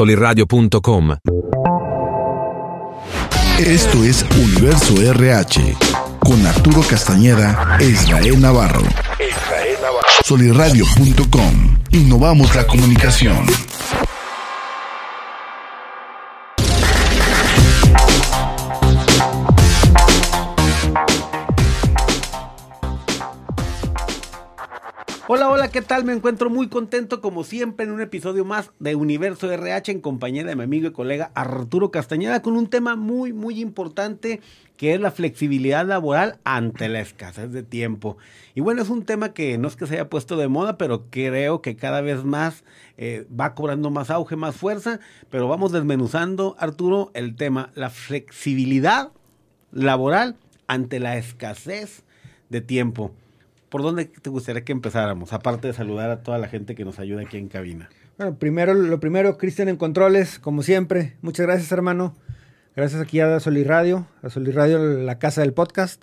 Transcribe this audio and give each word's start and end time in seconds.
soliradio.com. 0.00 1.16
Esto 3.58 4.02
es 4.02 4.24
Universo 4.34 4.94
RH 4.98 5.76
con 6.20 6.46
Arturo 6.46 6.80
Castañeda 6.88 7.76
e 7.78 7.84
Israel 7.84 8.40
Navarro. 8.40 8.82
Soliradio.com. 10.24 11.78
Innovamos 11.90 12.56
la 12.56 12.66
comunicación. 12.66 13.44
Hola, 25.32 25.48
hola, 25.48 25.68
¿qué 25.68 25.80
tal? 25.80 26.04
Me 26.04 26.12
encuentro 26.12 26.50
muy 26.50 26.66
contento 26.66 27.20
como 27.20 27.44
siempre 27.44 27.86
en 27.86 27.92
un 27.92 28.00
episodio 28.00 28.44
más 28.44 28.72
de 28.80 28.96
Universo 28.96 29.48
RH 29.48 29.92
en 29.92 30.00
compañía 30.00 30.42
de 30.42 30.56
mi 30.56 30.64
amigo 30.64 30.88
y 30.88 30.92
colega 30.92 31.30
Arturo 31.36 31.92
Castañeda 31.92 32.42
con 32.42 32.56
un 32.56 32.66
tema 32.66 32.96
muy, 32.96 33.32
muy 33.32 33.60
importante 33.60 34.40
que 34.76 34.92
es 34.92 35.00
la 35.00 35.12
flexibilidad 35.12 35.86
laboral 35.86 36.40
ante 36.42 36.88
la 36.88 36.98
escasez 36.98 37.52
de 37.52 37.62
tiempo. 37.62 38.16
Y 38.56 38.60
bueno, 38.60 38.82
es 38.82 38.88
un 38.88 39.04
tema 39.04 39.32
que 39.32 39.56
no 39.56 39.68
es 39.68 39.76
que 39.76 39.86
se 39.86 39.94
haya 39.94 40.10
puesto 40.10 40.36
de 40.36 40.48
moda, 40.48 40.76
pero 40.76 41.04
creo 41.10 41.62
que 41.62 41.76
cada 41.76 42.00
vez 42.00 42.24
más 42.24 42.64
eh, 42.96 43.24
va 43.30 43.54
cobrando 43.54 43.88
más 43.90 44.10
auge, 44.10 44.34
más 44.34 44.56
fuerza, 44.56 44.98
pero 45.30 45.46
vamos 45.46 45.70
desmenuzando, 45.70 46.56
Arturo, 46.58 47.12
el 47.14 47.36
tema, 47.36 47.70
la 47.76 47.90
flexibilidad 47.90 49.12
laboral 49.70 50.34
ante 50.66 50.98
la 50.98 51.18
escasez 51.18 52.02
de 52.48 52.60
tiempo. 52.62 53.14
¿Por 53.70 53.82
dónde 53.82 54.04
te 54.04 54.28
gustaría 54.28 54.64
que 54.64 54.72
empezáramos? 54.72 55.32
Aparte 55.32 55.68
de 55.68 55.72
saludar 55.72 56.10
a 56.10 56.22
toda 56.22 56.38
la 56.38 56.48
gente 56.48 56.74
que 56.74 56.84
nos 56.84 56.98
ayuda 56.98 57.22
aquí 57.22 57.38
en 57.38 57.48
cabina. 57.48 57.88
Bueno, 58.18 58.36
primero, 58.36 58.74
lo 58.74 59.00
primero, 59.00 59.38
Cristian 59.38 59.68
en 59.68 59.76
Controles, 59.76 60.38
como 60.38 60.62
siempre. 60.62 61.16
Muchas 61.22 61.46
gracias, 61.46 61.72
hermano. 61.72 62.14
Gracias 62.76 63.00
aquí 63.00 63.20
a 63.20 63.40
Soliradio, 63.40 64.06
a 64.22 64.28
Soliradio, 64.28 64.78
la 64.78 65.18
casa 65.18 65.40
del 65.40 65.52
podcast. 65.52 66.02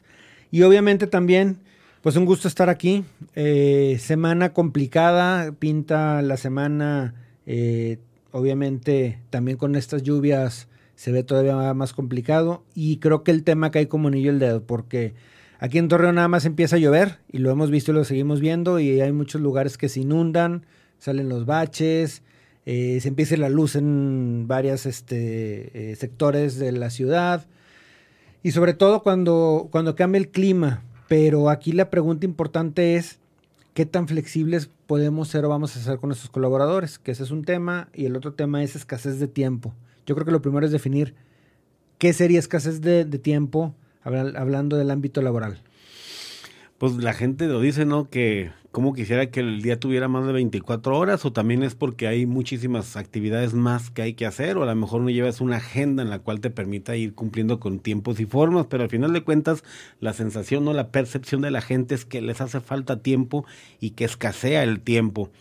Y 0.50 0.64
obviamente 0.64 1.08
también, 1.08 1.60
pues 2.02 2.16
un 2.16 2.26
gusto 2.26 2.48
estar 2.48 2.70
aquí. 2.70 3.06
Eh, 3.36 3.98
semana 4.00 4.54
complicada, 4.54 5.52
pinta 5.52 6.22
la 6.22 6.38
semana, 6.38 7.14
eh, 7.46 8.00
obviamente 8.32 9.20
también 9.30 9.58
con 9.58 9.76
estas 9.76 10.04
lluvias 10.04 10.68
se 10.96 11.12
ve 11.12 11.24
todavía 11.24 11.74
más 11.74 11.94
complicado. 11.94 12.64
Y 12.74 12.98
creo 12.98 13.24
que 13.24 13.32
el 13.32 13.44
tema 13.44 13.72
cae 13.72 13.88
como 13.88 14.08
anillo 14.08 14.32
el 14.32 14.40
dedo, 14.40 14.64
porque 14.64 15.14
Aquí 15.60 15.80
en 15.80 15.88
Torreón 15.88 16.16
nada 16.16 16.28
más 16.28 16.46
empieza 16.46 16.76
a 16.76 16.80
llover 16.80 17.18
y 17.32 17.40
lo 17.40 17.50
hemos 17.50 17.72
visto 17.72 17.92
y 17.92 17.96
lo 17.96 18.04
seguimos 18.04 18.40
viendo 18.42 18.80
y 18.80 19.02
hay 19.02 19.12
muchos 19.12 19.42
lugares 19.42 19.78
que 19.78 19.90
se 19.90 20.02
inundan, 20.02 20.66
salen 21.00 21.30
los 21.30 21.48
baches, 21.48 22.22
eh, 22.68 23.00
se 23.02 23.08
empieza 23.08 23.38
la 23.38 23.50
luz 23.50 23.76
en 23.76 24.48
varios 24.48 24.86
este, 24.86 25.92
eh, 25.92 25.96
sectores 25.96 26.60
de 26.60 26.72
la 26.74 26.92
ciudad 26.92 27.48
y 28.44 28.52
sobre 28.52 28.76
todo 28.76 29.02
cuando, 29.02 29.70
cuando 29.72 29.96
cambia 29.96 30.20
el 30.20 30.30
clima. 30.30 30.84
Pero 31.08 31.50
aquí 31.50 31.72
la 31.72 31.90
pregunta 31.90 32.26
importante 32.26 32.96
es 32.96 33.20
qué 33.74 33.86
tan 33.86 34.08
flexibles 34.08 34.70
podemos 34.86 35.30
ser 35.30 35.46
o 35.46 35.50
vamos 35.50 35.76
a 35.76 35.80
ser 35.80 35.98
con 35.98 36.10
nuestros 36.10 36.30
colaboradores, 36.30 37.00
que 37.00 37.12
ese 37.12 37.24
es 37.24 37.32
un 37.32 37.44
tema 37.44 37.90
y 37.94 38.06
el 38.06 38.16
otro 38.16 38.34
tema 38.34 38.62
es 38.62 38.76
escasez 38.76 39.20
de 39.20 39.28
tiempo. 39.28 39.74
Yo 40.06 40.14
creo 40.14 40.26
que 40.26 40.32
lo 40.32 40.42
primero 40.42 40.66
es 40.66 40.72
definir 40.72 41.16
qué 41.98 42.14
sería 42.14 42.38
escasez 42.38 42.82
de 42.82 43.06
tiempo 43.06 43.74
hablando 44.08 44.78
del 44.78 44.92
ámbito 44.92 45.22
laboral? 45.22 45.62
Pues 46.78 46.96
la 46.98 47.14
gente 47.14 47.48
lo 47.48 47.60
dice, 47.60 47.86
¿no? 47.86 48.10
Que 48.10 48.52
como 48.72 48.94
quisiera 48.94 49.32
que 49.32 49.40
el 49.40 49.64
día 49.64 49.80
tuviera 49.80 50.08
más 50.08 50.28
de 50.28 50.34
24 50.34 50.96
horas 50.96 51.26
o 51.26 51.34
también 51.34 51.64
es 51.64 51.74
porque 51.74 52.08
hay 52.08 52.28
muchísimas 52.28 52.96
actividades 52.96 53.56
más 53.56 53.90
que 53.90 54.04
hay 54.04 54.14
que 54.14 54.28
hacer 54.28 54.56
o 54.56 54.62
a 54.62 54.68
lo 54.68 54.76
mejor 54.76 55.02
no 55.02 55.10
llevas 55.10 55.42
una 55.42 55.58
agenda 55.58 56.04
en 56.04 56.12
la 56.12 56.20
cual 56.20 56.42
te 56.42 56.52
permita 56.52 56.96
ir 56.96 57.16
cumpliendo 57.16 57.60
con 57.60 57.80
tiempos 57.80 58.20
y 58.20 58.28
formas, 58.28 58.68
pero 58.68 58.84
al 58.84 58.90
final 58.90 59.14
de 59.14 59.24
cuentas 59.24 59.64
la 60.00 60.14
sensación 60.14 60.68
o 60.68 60.74
la 60.74 60.92
percepción 60.92 61.42
de 61.42 61.50
la 61.50 61.62
gente 61.62 61.96
es 61.96 62.06
que 62.06 62.22
les 62.22 62.40
hace 62.40 62.60
falta 62.60 63.02
tiempo 63.02 63.46
y 63.80 63.92
que 63.92 64.06
escasea 64.06 64.62
el 64.62 64.80
tiempo. 64.80 65.32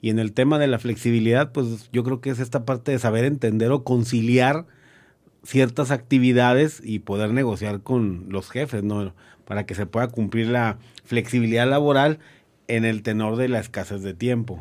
Y 0.00 0.08
en 0.08 0.18
el 0.18 0.32
tema 0.32 0.58
de 0.58 0.68
la 0.68 0.78
flexibilidad, 0.78 1.52
pues 1.52 1.90
yo 1.92 2.02
creo 2.02 2.22
que 2.22 2.30
es 2.30 2.38
esta 2.38 2.64
parte 2.64 2.92
de 2.92 2.98
saber 2.98 3.26
entender 3.26 3.72
o 3.72 3.84
conciliar 3.84 4.66
ciertas 5.46 5.90
actividades 5.90 6.82
y 6.84 6.98
poder 6.98 7.32
negociar 7.32 7.80
con 7.80 8.26
los 8.28 8.50
jefes, 8.50 8.82
¿no? 8.82 9.14
Para 9.44 9.64
que 9.64 9.74
se 9.74 9.86
pueda 9.86 10.08
cumplir 10.08 10.48
la 10.48 10.78
flexibilidad 11.04 11.68
laboral 11.68 12.18
en 12.66 12.84
el 12.84 13.02
tenor 13.02 13.36
de 13.36 13.48
la 13.48 13.60
escasez 13.60 14.02
de 14.02 14.12
tiempo. 14.12 14.60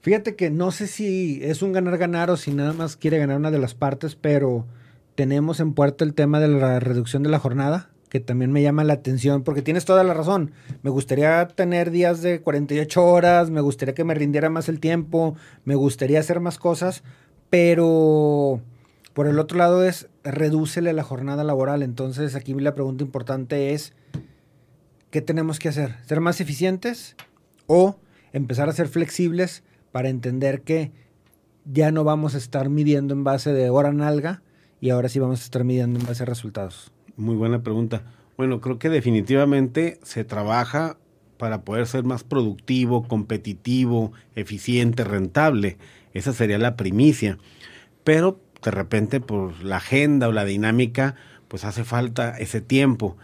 Fíjate 0.00 0.36
que 0.36 0.50
no 0.50 0.72
sé 0.72 0.88
si 0.88 1.40
es 1.42 1.62
un 1.62 1.72
ganar-ganar 1.72 2.30
o 2.30 2.36
si 2.36 2.52
nada 2.52 2.72
más 2.72 2.96
quiere 2.96 3.18
ganar 3.18 3.38
una 3.38 3.50
de 3.50 3.58
las 3.58 3.74
partes, 3.74 4.16
pero 4.16 4.66
tenemos 5.14 5.60
en 5.60 5.74
puerto 5.74 6.04
el 6.04 6.14
tema 6.14 6.40
de 6.40 6.48
la 6.48 6.80
reducción 6.80 7.22
de 7.22 7.30
la 7.30 7.38
jornada, 7.38 7.90
que 8.08 8.20
también 8.20 8.52
me 8.52 8.62
llama 8.62 8.84
la 8.84 8.94
atención, 8.94 9.42
porque 9.42 9.62
tienes 9.62 9.84
toda 9.84 10.04
la 10.04 10.14
razón. 10.14 10.52
Me 10.82 10.90
gustaría 10.90 11.46
tener 11.48 11.90
días 11.90 12.20
de 12.22 12.40
48 12.40 13.04
horas, 13.04 13.50
me 13.50 13.60
gustaría 13.60 13.94
que 13.94 14.04
me 14.04 14.14
rindiera 14.14 14.50
más 14.50 14.68
el 14.68 14.80
tiempo, 14.80 15.36
me 15.64 15.74
gustaría 15.74 16.20
hacer 16.20 16.40
más 16.40 16.58
cosas, 16.58 17.02
pero 17.50 18.60
por 19.16 19.28
el 19.28 19.38
otro 19.38 19.56
lado 19.56 19.82
es 19.82 20.10
redúcele 20.24 20.92
la 20.92 21.02
jornada 21.02 21.42
laboral. 21.42 21.82
Entonces 21.82 22.34
aquí 22.34 22.52
la 22.52 22.74
pregunta 22.74 23.02
importante 23.02 23.72
es, 23.72 23.94
¿qué 25.10 25.22
tenemos 25.22 25.58
que 25.58 25.70
hacer? 25.70 25.94
¿Ser 26.04 26.20
más 26.20 26.42
eficientes 26.42 27.16
o 27.66 27.96
empezar 28.34 28.68
a 28.68 28.74
ser 28.74 28.88
flexibles 28.88 29.64
para 29.90 30.10
entender 30.10 30.60
que 30.60 30.92
ya 31.64 31.92
no 31.92 32.04
vamos 32.04 32.34
a 32.34 32.38
estar 32.38 32.68
midiendo 32.68 33.14
en 33.14 33.24
base 33.24 33.54
de 33.54 33.70
hora 33.70 33.90
nalga 33.90 34.42
y 34.82 34.90
ahora 34.90 35.08
sí 35.08 35.18
vamos 35.18 35.40
a 35.40 35.44
estar 35.44 35.64
midiendo 35.64 35.98
en 35.98 36.04
base 36.04 36.24
a 36.24 36.26
resultados? 36.26 36.92
Muy 37.16 37.36
buena 37.36 37.62
pregunta. 37.62 38.02
Bueno, 38.36 38.60
creo 38.60 38.78
que 38.78 38.90
definitivamente 38.90 39.98
se 40.02 40.24
trabaja 40.24 40.98
para 41.38 41.62
poder 41.62 41.86
ser 41.86 42.04
más 42.04 42.22
productivo, 42.22 43.08
competitivo, 43.08 44.12
eficiente, 44.34 45.04
rentable. 45.04 45.78
Esa 46.12 46.34
sería 46.34 46.58
la 46.58 46.76
primicia. 46.76 47.38
Pero 48.04 48.45
de 48.62 48.70
repente 48.70 49.20
por 49.20 49.62
la 49.62 49.76
agenda 49.76 50.28
o 50.28 50.32
la 50.32 50.44
dinámica, 50.44 51.14
pues 51.48 51.64
hace 51.64 51.84
falta 51.84 52.36
ese 52.38 52.60
tiempo. 52.60 53.16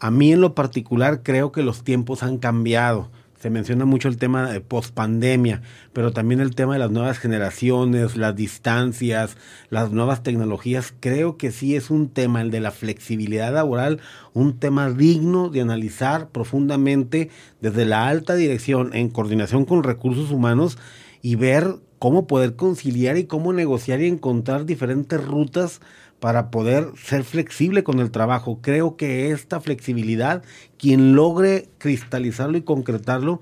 A 0.00 0.10
mí 0.10 0.32
en 0.32 0.40
lo 0.40 0.54
particular 0.54 1.22
creo 1.22 1.52
que 1.52 1.62
los 1.62 1.82
tiempos 1.82 2.22
han 2.22 2.38
cambiado. 2.38 3.10
Se 3.40 3.50
menciona 3.50 3.84
mucho 3.84 4.08
el 4.08 4.16
tema 4.16 4.50
de 4.50 4.60
pospandemia, 4.60 5.62
pero 5.92 6.10
también 6.10 6.40
el 6.40 6.56
tema 6.56 6.72
de 6.72 6.80
las 6.80 6.90
nuevas 6.90 7.18
generaciones, 7.18 8.16
las 8.16 8.34
distancias, 8.34 9.36
las 9.70 9.92
nuevas 9.92 10.24
tecnologías. 10.24 10.92
Creo 10.98 11.36
que 11.36 11.52
sí 11.52 11.76
es 11.76 11.90
un 11.90 12.08
tema, 12.08 12.40
el 12.40 12.50
de 12.50 12.58
la 12.58 12.72
flexibilidad 12.72 13.52
laboral, 13.52 14.00
un 14.34 14.58
tema 14.58 14.90
digno 14.90 15.50
de 15.50 15.60
analizar 15.60 16.30
profundamente 16.30 17.30
desde 17.60 17.84
la 17.84 18.08
alta 18.08 18.34
dirección 18.34 18.92
en 18.92 19.08
coordinación 19.08 19.64
con 19.64 19.84
recursos 19.84 20.32
humanos 20.32 20.76
y 21.22 21.36
ver 21.36 21.76
cómo 21.98 22.26
poder 22.26 22.56
conciliar 22.56 23.16
y 23.16 23.24
cómo 23.24 23.52
negociar 23.52 24.00
y 24.00 24.06
encontrar 24.06 24.66
diferentes 24.66 25.24
rutas 25.24 25.80
para 26.20 26.50
poder 26.50 26.92
ser 26.96 27.24
flexible 27.24 27.84
con 27.84 28.00
el 28.00 28.10
trabajo. 28.10 28.58
Creo 28.60 28.96
que 28.96 29.30
esta 29.30 29.60
flexibilidad, 29.60 30.42
quien 30.78 31.14
logre 31.14 31.68
cristalizarlo 31.78 32.58
y 32.58 32.62
concretarlo, 32.62 33.40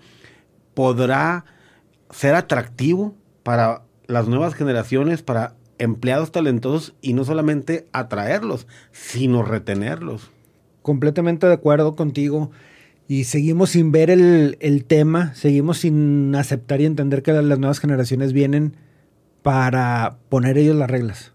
podrá 0.75 1.45
ser 2.11 2.35
atractivo 2.35 3.15
para 3.43 3.83
las 4.07 4.29
nuevas 4.29 4.55
generaciones, 4.55 5.23
para 5.23 5.55
empleados 5.79 6.33
talentosos 6.33 6.95
y 7.01 7.13
no 7.13 7.25
solamente 7.25 7.87
atraerlos, 7.93 8.67
sino 8.93 9.43
retenerlos. 9.43 10.31
Completamente 10.83 11.47
de 11.47 11.55
acuerdo 11.55 11.97
contigo 11.97 12.51
y 13.09 13.25
seguimos 13.25 13.71
sin 13.71 13.93
ver 13.93 14.11
el, 14.11 14.57
el, 14.61 14.85
tema, 14.85 15.35
seguimos 15.35 15.79
sin 15.79 16.35
aceptar 16.35 16.81
y 16.81 16.87
entender 16.87 17.23
que 17.23 17.33
las 17.33 17.59
nuevas 17.59 17.79
generaciones 17.79 18.33
vienen 18.33 18.77
para 19.43 20.19
poner 20.29 20.59
ellos 20.59 20.75
las 20.75 20.91
reglas. 20.91 21.33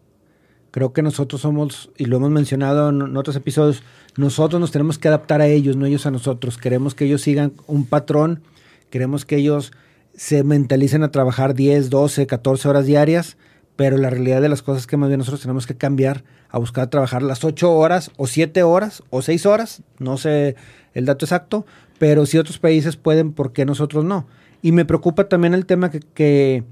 Creo 0.72 0.94
que 0.94 1.02
nosotros 1.02 1.42
somos, 1.42 1.90
y 1.98 2.06
lo 2.06 2.18
hemos 2.18 2.32
mencionado 2.32 2.90
en 2.90 3.16
otros 3.16 3.36
episodios, 3.36 3.84
nosotros 4.18 4.60
nos 4.60 4.72
tenemos 4.72 4.98
que 4.98 5.08
adaptar 5.08 5.42
a 5.42 5.48
ellos, 5.48 5.76
no 5.78 5.86
ellos 5.86 6.06
a 6.06 6.12
nosotros. 6.12 6.58
Queremos 6.58 6.96
que 6.96 7.06
ellos 7.06 7.22
sigan 7.22 7.54
un 7.68 7.86
patrón, 7.86 8.42
queremos 8.90 9.26
que 9.26 9.38
ellos 9.38 9.72
se 10.14 10.44
mentalicen 10.44 11.04
a 11.04 11.12
trabajar 11.12 11.54
10, 11.54 11.90
12, 11.90 12.28
14 12.28 12.68
horas 12.68 12.86
diarias, 12.86 13.38
pero 13.76 13.98
la 13.98 14.10
realidad 14.10 14.42
de 14.42 14.50
las 14.50 14.62
cosas 14.62 14.82
es 14.82 14.88
que 14.88 14.98
más 14.98 15.10
bien 15.10 15.20
nosotros 15.20 15.42
tenemos 15.42 15.66
que 15.66 15.78
cambiar 15.78 16.24
a 16.50 16.60
buscar 16.60 16.88
trabajar 16.88 17.24
las 17.24 17.44
8 17.44 17.72
horas 17.72 18.12
o 18.18 18.28
7 18.28 18.64
horas 18.64 19.04
o 19.10 19.22
6 19.22 19.46
horas, 19.46 19.84
no 20.00 20.18
sé 20.18 20.56
el 20.94 21.06
dato 21.06 21.26
exacto, 21.26 21.66
pero 21.98 22.26
si 22.26 22.38
otros 22.38 22.60
países 22.60 22.96
pueden, 22.98 23.32
¿por 23.32 23.54
qué 23.54 23.66
nosotros 23.66 24.04
no? 24.04 24.28
Y 24.62 24.72
me 24.72 24.86
preocupa 24.86 25.30
también 25.30 25.54
el 25.54 25.66
tema 25.66 25.92
que, 25.92 26.64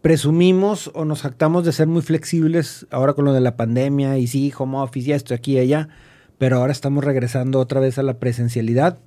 presumimos 0.00 0.90
o 0.92 1.06
nos 1.06 1.22
jactamos 1.22 1.64
de 1.64 1.72
ser 1.72 1.86
muy 1.86 2.02
flexibles 2.02 2.86
ahora 2.90 3.14
con 3.14 3.24
lo 3.24 3.32
de 3.32 3.40
la 3.40 3.56
pandemia 3.56 4.18
y 4.18 4.26
sí, 4.26 4.52
home 4.56 4.76
office 4.76 5.08
y 5.08 5.12
esto 5.12 5.32
aquí 5.32 5.54
y 5.54 5.58
allá, 5.60 5.88
pero 6.36 6.58
ahora 6.58 6.72
estamos 6.72 7.02
regresando 7.02 7.58
otra 7.58 7.80
vez 7.80 7.98
a 7.98 8.02
la 8.02 8.18
presencialidad. 8.18 8.98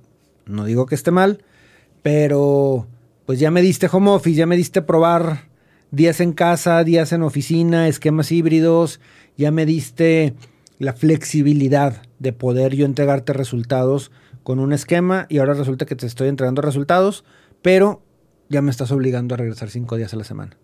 No 0.44 0.64
digo 0.64 0.86
que 0.86 0.96
esté 0.96 1.12
mal, 1.12 1.44
pero 2.02 2.88
pues 3.26 3.38
ya 3.38 3.52
me 3.52 3.62
diste 3.62 3.88
home 3.92 4.10
office, 4.10 4.36
ya 4.36 4.46
me 4.46 4.56
diste 4.56 4.82
probar 4.82 5.47
días 5.90 6.20
en 6.20 6.32
casa, 6.32 6.82
días 6.84 7.12
en 7.12 7.22
oficina, 7.22 7.88
esquemas 7.88 8.32
híbridos, 8.32 9.00
ya 9.36 9.50
me 9.50 9.66
diste 9.66 10.34
la 10.78 10.92
flexibilidad 10.92 12.02
de 12.18 12.32
poder 12.32 12.74
yo 12.74 12.84
entregarte 12.84 13.32
resultados 13.32 14.10
con 14.42 14.58
un 14.58 14.72
esquema 14.72 15.26
y 15.28 15.38
ahora 15.38 15.54
resulta 15.54 15.86
que 15.86 15.96
te 15.96 16.06
estoy 16.06 16.28
entregando 16.28 16.62
resultados, 16.62 17.24
pero 17.62 18.02
ya 18.48 18.62
me 18.62 18.70
estás 18.70 18.90
obligando 18.92 19.34
a 19.34 19.38
regresar 19.38 19.70
cinco 19.70 19.96
días 19.96 20.12
a 20.14 20.16
la 20.16 20.24
semana. 20.24 20.56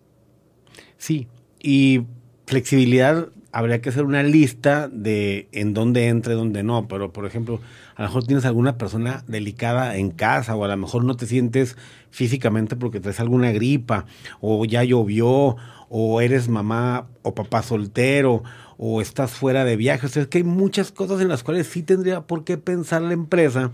Sí, 0.97 1.27
y 1.61 2.05
flexibilidad 2.45 3.29
habría 3.55 3.79
que 3.79 3.87
hacer 3.87 4.03
una 4.03 4.21
lista 4.21 4.89
de 4.89 5.47
en 5.53 5.73
dónde 5.73 6.09
entre, 6.09 6.33
dónde 6.33 6.61
no, 6.61 6.89
pero 6.89 7.13
por 7.13 7.25
ejemplo, 7.25 7.61
a 7.95 8.01
lo 8.01 8.09
mejor 8.09 8.25
tienes 8.25 8.43
alguna 8.43 8.77
persona 8.77 9.23
delicada 9.27 9.95
en 9.95 10.11
casa 10.11 10.57
o 10.57 10.65
a 10.65 10.67
lo 10.67 10.75
mejor 10.75 11.05
no 11.05 11.15
te 11.15 11.25
sientes 11.25 11.77
físicamente 12.09 12.75
porque 12.75 12.99
traes 12.99 13.21
alguna 13.21 13.53
gripa 13.53 14.07
o 14.41 14.65
ya 14.65 14.83
llovió 14.83 15.55
o 15.87 16.19
eres 16.19 16.49
mamá 16.49 17.07
o 17.21 17.33
papá 17.33 17.63
soltero 17.63 18.43
o 18.77 18.99
estás 18.99 19.31
fuera 19.31 19.63
de 19.63 19.77
viaje. 19.77 20.05
O 20.07 20.09
sea, 20.09 20.23
es 20.23 20.27
que 20.27 20.39
hay 20.39 20.43
muchas 20.43 20.91
cosas 20.91 21.21
en 21.21 21.29
las 21.29 21.41
cuales 21.41 21.67
sí 21.67 21.81
tendría 21.81 22.27
por 22.27 22.43
qué 22.43 22.57
pensar 22.57 23.03
la 23.03 23.13
empresa 23.13 23.71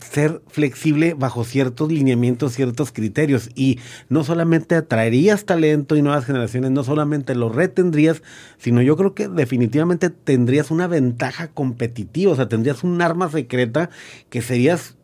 ser 0.00 0.42
flexible 0.48 1.14
bajo 1.14 1.44
ciertos 1.44 1.90
lineamientos, 1.90 2.54
ciertos 2.54 2.90
criterios 2.92 3.50
y 3.54 3.78
no 4.08 4.24
solamente 4.24 4.74
atraerías 4.74 5.44
talento 5.44 5.96
y 5.96 6.02
nuevas 6.02 6.24
generaciones, 6.24 6.72
no 6.72 6.82
solamente 6.82 7.34
lo 7.34 7.48
retendrías, 7.48 8.22
sino 8.58 8.82
yo 8.82 8.96
creo 8.96 9.14
que 9.14 9.28
definitivamente 9.28 10.10
tendrías 10.10 10.70
una 10.70 10.88
ventaja 10.88 11.48
competitiva, 11.48 12.32
o 12.32 12.36
sea, 12.36 12.48
tendrías 12.48 12.82
un 12.82 13.00
arma 13.00 13.30
secreta 13.30 13.90
que 14.28 14.42
serías 14.42 14.96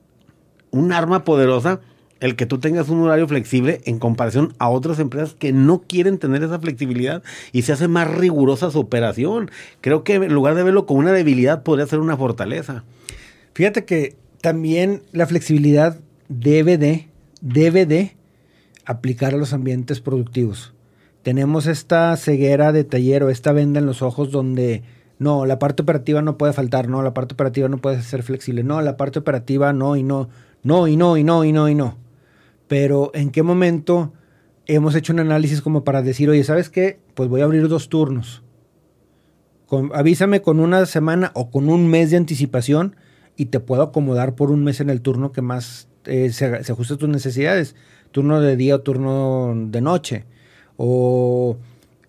un 0.71 0.93
arma 0.93 1.25
poderosa 1.25 1.81
el 2.19 2.37
que 2.37 2.47
tú 2.47 2.59
tengas 2.59 2.89
un 2.89 3.01
horario 3.01 3.27
flexible 3.27 3.81
en 3.85 3.99
comparación 3.99 4.55
a 4.59 4.69
otras 4.69 5.01
empresas 5.01 5.35
que 5.35 5.53
no 5.53 5.83
quieren 5.83 6.19
tener 6.19 6.43
esa 6.45 6.61
flexibilidad 6.61 7.23
y 7.51 7.63
se 7.63 7.73
hace 7.73 7.89
más 7.89 8.09
rigurosa 8.09 8.71
su 8.71 8.79
operación. 8.79 9.51
Creo 9.81 10.05
que 10.05 10.15
en 10.15 10.33
lugar 10.33 10.55
de 10.55 10.63
verlo 10.63 10.87
como 10.87 11.01
una 11.01 11.13
debilidad 11.13 11.65
podría 11.65 11.87
ser 11.87 11.99
una 11.99 12.17
fortaleza. 12.17 12.85
Fíjate 13.55 13.85
que 13.85 14.22
también 14.43 15.03
la 15.13 15.27
flexibilidad 15.27 15.99
debe 16.29 16.77
de, 16.77 17.09
debe 17.41 17.87
de 17.87 18.17
aplicar 18.85 19.33
a 19.33 19.39
los 19.39 19.53
ambientes 19.55 20.01
productivos. 20.01 20.75
Tenemos 21.23 21.67
esta 21.67 22.15
ceguera 22.17 22.73
de 22.73 22.85
taller 22.85 23.23
o 23.23 23.31
esta 23.31 23.53
venda 23.53 23.79
en 23.79 23.87
los 23.87 24.03
ojos 24.03 24.33
donde 24.33 24.83
no, 25.21 25.47
la 25.47 25.61
parte 25.61 25.83
operativa 25.83 26.21
no 26.21 26.37
puede 26.37 26.53
faltar, 26.53 26.89
no, 26.89 27.01
la 27.03 27.15
parte 27.15 27.35
operativa 27.35 27.69
no 27.69 27.79
puede 27.79 28.03
ser 28.03 28.25
flexible, 28.25 28.65
no, 28.65 28.83
la 28.83 28.97
parte 28.97 29.21
operativa 29.21 29.73
no 29.73 29.95
y 29.95 30.03
no, 30.03 30.29
no 30.65 30.89
y 30.89 30.97
no 30.97 31.17
y 31.17 31.23
no 31.23 31.45
y 31.45 31.53
no 31.53 31.69
y 31.69 31.77
no. 31.77 31.97
Pero 32.67 33.13
¿en 33.15 33.31
qué 33.31 33.45
momento 33.45 34.13
hemos 34.67 34.97
hecho 34.97 35.13
un 35.13 35.21
análisis 35.21 35.63
como 35.63 35.85
para 35.85 36.03
decir, 36.03 36.29
oye, 36.29 36.43
¿sabes 36.43 36.69
qué? 36.69 36.99
Pues 37.15 37.29
voy 37.29 37.43
a 37.43 37.45
abrir 37.45 37.69
dos 37.69 37.89
turnos. 37.89 38.43
avísame 39.95 40.43
con 40.43 40.59
una 40.59 40.85
semana 40.87 41.31
o 41.35 41.49
con 41.49 41.69
un 41.69 41.87
mes 41.87 42.11
de 42.11 42.17
anticipación 42.17 42.97
y 43.37 43.47
te 43.47 43.61
puedo 43.61 43.83
acomodar 43.83 44.35
por 44.35 44.51
un 44.51 44.65
mes 44.65 44.81
en 44.81 44.91
el 44.91 45.01
turno 45.01 45.33
que 45.33 45.43
más 45.43 45.89
eh, 46.05 46.31
se, 46.33 46.65
se, 46.65 46.73
ajuste 46.73 46.95
a 46.95 46.99
tus 46.99 47.09
necesidades. 47.09 47.75
Turno 48.11 48.41
de 48.41 48.57
día 48.57 48.77
o 48.77 48.81
turno 48.81 49.55
de 49.57 49.81
noche. 49.81 50.25
O 50.77 51.57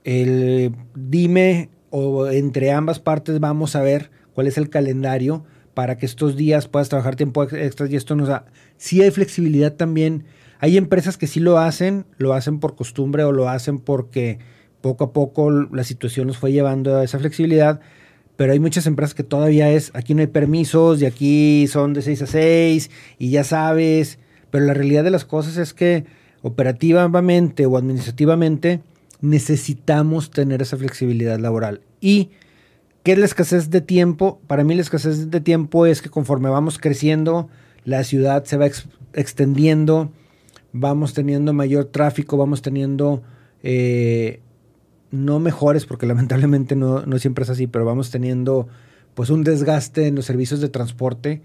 el 0.04 0.76
dime 0.96 1.70
o 1.90 2.28
entre 2.28 2.72
ambas 2.72 3.00
partes 3.00 3.40
vamos 3.40 3.76
a 3.76 3.82
ver 3.82 4.10
cuál 4.34 4.48
es 4.48 4.58
el 4.58 4.70
calendario 4.70 5.44
para 5.74 5.98
que 5.98 6.06
estos 6.06 6.36
días 6.36 6.68
puedas 6.68 6.90
trabajar 6.90 7.16
tiempo 7.16 7.44
extra 7.44 7.88
y 7.88 7.96
esto 7.96 8.16
nos 8.16 8.28
da. 8.28 8.46
Sí 8.78 9.02
hay 9.02 9.12
flexibilidad 9.12 9.74
también. 9.74 10.26
Hay 10.60 10.78
empresas 10.78 11.18
que 11.18 11.28
sí 11.28 11.40
lo 11.40 11.58
hacen, 11.58 12.06
lo 12.18 12.34
hacen 12.34 12.60
por 12.60 12.76
costumbre 12.76 13.24
o 13.24 13.32
lo 13.32 13.50
hacen 13.50 13.80
porque 13.80 14.40
poco 14.82 15.06
a 15.06 15.14
poco 15.14 15.52
la 15.52 15.84
situación 15.84 16.28
los 16.28 16.38
fue 16.38 16.52
llevando 16.52 16.98
a 16.98 17.04
esa 17.04 17.20
flexibilidad 17.20 17.80
pero 18.44 18.52
hay 18.52 18.60
muchas 18.60 18.88
empresas 18.88 19.14
que 19.14 19.24
todavía 19.24 19.72
es, 19.72 19.90
aquí 19.94 20.14
no 20.14 20.20
hay 20.20 20.28
permisos 20.28 21.02
y 21.02 21.06
aquí 21.06 21.66
son 21.70 21.94
de 21.94 22.02
6 22.02 22.24
a 22.24 22.28
6 22.28 22.92
y 23.18 23.30
ya 23.30 23.46
sabes, 23.46 24.20
pero 24.52 24.66
la 24.66 24.74
realidad 24.74 25.06
de 25.06 25.12
las 25.12 25.24
cosas 25.24 25.56
es 25.56 25.74
que 25.74 26.04
operativamente 26.42 27.66
o 27.66 27.78
administrativamente 27.78 28.82
necesitamos 29.22 30.30
tener 30.30 30.62
esa 30.62 30.76
flexibilidad 30.76 31.40
laboral. 31.40 31.80
¿Y 32.02 32.32
qué 33.04 33.14
es 33.14 33.18
la 33.18 33.24
escasez 33.24 33.70
de 33.70 33.80
tiempo? 33.80 34.42
Para 34.46 34.66
mí 34.66 34.76
la 34.76 34.82
escasez 34.82 35.32
de 35.32 35.40
tiempo 35.40 35.86
es 35.86 36.02
que 36.02 36.10
conforme 36.10 36.50
vamos 36.50 36.80
creciendo, 36.80 37.48
la 37.86 38.04
ciudad 38.04 38.44
se 38.44 38.58
va 38.58 38.68
extendiendo, 39.14 40.12
vamos 40.74 41.14
teniendo 41.14 41.54
mayor 41.54 41.86
tráfico, 41.86 42.36
vamos 42.36 42.62
teniendo 42.62 43.24
eh, 43.64 44.42
no 45.14 45.40
mejores, 45.40 45.86
porque 45.86 46.06
lamentablemente 46.08 46.76
no, 46.76 47.04
siempre 47.20 47.44
es 47.44 47.50
así, 47.50 47.68
pero 47.68 47.86
vamos 47.86 48.10
teniendo 48.10 48.68
pues 49.14 49.30
un 49.30 49.44
desgaste 49.44 50.08
en 50.08 50.16
los 50.16 50.26
servicios 50.26 50.60
de 50.60 50.70
transporte. 50.70 51.42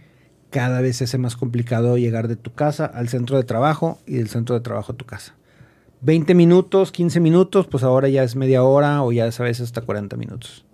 Cada 0.50 0.80
vez 0.80 0.96
se 0.96 1.04
hace 1.04 1.18
más 1.18 1.36
complicado 1.36 1.98
llegar 1.98 2.26
de 2.26 2.36
tu 2.36 2.52
casa 2.54 2.86
al 2.86 3.08
centro 3.08 3.36
de 3.36 3.44
trabajo 3.44 3.98
y 4.06 4.14
del 4.14 4.28
centro 4.28 4.54
de 4.54 4.62
trabajo 4.62 4.92
a 4.92 4.96
tu 4.96 5.04
casa. 5.04 5.34
20 6.00 6.34
minutos, 6.34 6.90
15 6.92 7.20
minutos, 7.20 7.66
pues 7.66 7.84
ahora 7.84 8.08
ya 8.08 8.22
es 8.22 8.36
media 8.36 8.62
hora 8.62 9.02
o 9.02 9.12
ya 9.12 9.26
es 9.26 9.38
a 9.38 9.44
veces 9.44 9.64
hasta 9.64 9.82
40 9.82 10.16
minutos. 10.16 10.64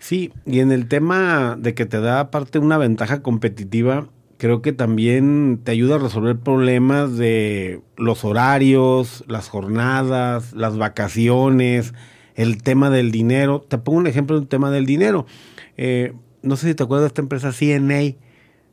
Sí, 0.00 0.32
y 0.44 0.58
en 0.60 0.72
el 0.72 0.88
tema 0.88 1.56
de 1.58 1.74
que 1.74 1.86
te 1.86 2.00
da 2.00 2.20
aparte 2.20 2.58
una 2.58 2.78
ventaja 2.78 3.22
competitiva, 3.22 4.08
creo 4.38 4.62
que 4.62 4.72
también 4.72 5.60
te 5.62 5.72
ayuda 5.72 5.96
a 5.96 5.98
resolver 5.98 6.36
problemas 6.38 7.16
de 7.16 7.80
los 7.96 8.24
horarios, 8.24 9.24
las 9.28 9.48
jornadas, 9.48 10.52
las 10.52 10.76
vacaciones, 10.76 11.94
el 12.34 12.62
tema 12.62 12.90
del 12.90 13.10
dinero. 13.10 13.64
Te 13.66 13.78
pongo 13.78 13.98
un 13.98 14.06
ejemplo 14.06 14.38
del 14.38 14.48
tema 14.48 14.70
del 14.70 14.86
dinero. 14.86 15.26
Eh, 15.76 16.12
no 16.42 16.56
sé 16.56 16.68
si 16.68 16.74
te 16.74 16.82
acuerdas 16.82 17.04
de 17.04 17.08
esta 17.08 17.22
empresa 17.22 17.52
CNA, 17.52 18.14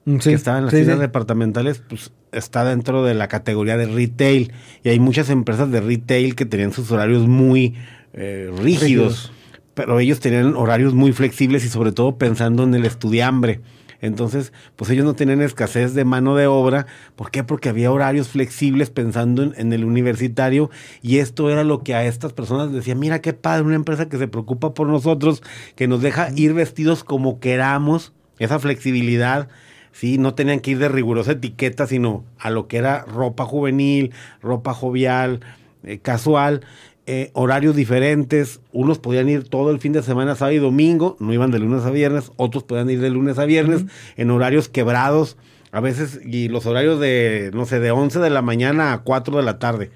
mm, 0.05 0.17
que 0.17 0.33
estaba 0.33 0.57
en 0.57 0.65
las 0.65 0.73
tiendas 0.73 0.99
departamentales, 0.99 1.81
pues 1.87 2.11
está 2.31 2.65
dentro 2.65 3.03
de 3.03 3.13
la 3.13 3.27
categoría 3.27 3.77
de 3.77 3.85
retail. 3.85 4.51
Y 4.83 4.89
hay 4.89 4.99
muchas 4.99 5.29
empresas 5.29 5.71
de 5.71 5.81
retail 5.81 6.35
que 6.35 6.45
tenían 6.45 6.73
sus 6.73 6.91
horarios 6.91 7.27
muy 7.27 7.75
eh, 8.13 8.51
rígidos, 8.61 9.31
pero 9.73 9.99
ellos 9.99 10.19
tenían 10.19 10.55
horarios 10.55 10.93
muy 10.93 11.13
flexibles 11.13 11.65
y 11.65 11.69
sobre 11.69 11.93
todo 11.93 12.17
pensando 12.17 12.63
en 12.63 12.75
el 12.75 12.85
estudiambre. 12.85 13.61
Entonces, 14.03 14.51
pues 14.75 14.91
ellos 14.91 15.05
no 15.05 15.13
tenían 15.13 15.41
escasez 15.41 15.93
de 15.93 16.03
mano 16.03 16.35
de 16.35 16.45
obra. 16.45 16.87
¿Por 17.15 17.31
qué? 17.31 17.45
Porque 17.45 17.69
había 17.69 17.89
horarios 17.89 18.27
flexibles 18.27 18.89
pensando 18.89 19.43
en, 19.43 19.71
el 19.71 19.85
universitario 19.85 20.69
y 21.01 21.19
esto 21.19 21.49
era 21.49 21.63
lo 21.63 21.83
que 21.83 21.95
a 21.95 22.03
estas 22.03 22.33
personas 22.33 22.73
decía, 22.73 22.95
mira 22.95 23.21
qué 23.21 23.31
padre, 23.31 23.63
una 23.63 23.75
empresa 23.75 24.09
que 24.09 24.17
se 24.17 24.27
preocupa 24.27 24.73
por 24.73 24.87
nosotros, 24.89 25.41
que 25.77 25.87
nos 25.87 26.01
deja 26.01 26.27
ir 26.35 26.53
vestidos 26.53 27.05
como 27.05 27.39
queramos, 27.39 28.11
esa 28.39 28.59
flexibilidad. 28.59 29.47
Sí, 29.93 30.17
no 30.17 30.33
tenían 30.33 30.59
que 30.59 30.71
ir 30.71 30.79
de 30.79 30.89
rigurosa 30.89 31.31
etiqueta, 31.31 31.87
sino 31.87 32.25
a 32.37 32.49
lo 32.49 32.67
que 32.67 32.79
era 32.79 33.05
ropa 33.05 33.45
juvenil, 33.45 34.11
ropa 34.41 34.73
jovial, 34.73 35.39
eh, 35.83 35.99
casual. 35.99 36.65
Eh, 37.05 37.31
horarios 37.33 37.75
diferentes. 37.75 38.61
Unos 38.71 38.99
podían 38.99 39.27
ir 39.27 39.43
todo 39.49 39.71
el 39.71 39.79
fin 39.79 39.91
de 39.91 40.03
semana, 40.03 40.35
sábado 40.35 40.55
y 40.55 40.59
domingo, 40.59 41.17
no 41.19 41.33
iban 41.33 41.51
de 41.51 41.59
lunes 41.59 41.83
a 41.83 41.91
viernes. 41.91 42.31
Otros 42.37 42.63
podían 42.63 42.89
ir 42.89 43.01
de 43.01 43.09
lunes 43.09 43.37
a 43.39 43.45
viernes 43.45 43.85
en 44.15 44.31
horarios 44.31 44.69
quebrados. 44.69 45.37
A 45.71 45.81
veces, 45.81 46.21
y 46.23 46.49
los 46.49 46.65
horarios 46.65 46.99
de, 46.99 47.51
no 47.53 47.65
sé, 47.65 47.79
de 47.79 47.91
11 47.91 48.19
de 48.19 48.29
la 48.29 48.41
mañana 48.41 48.93
a 48.93 49.01
4 49.01 49.37
de 49.37 49.43
la 49.43 49.59
tarde. 49.59 49.91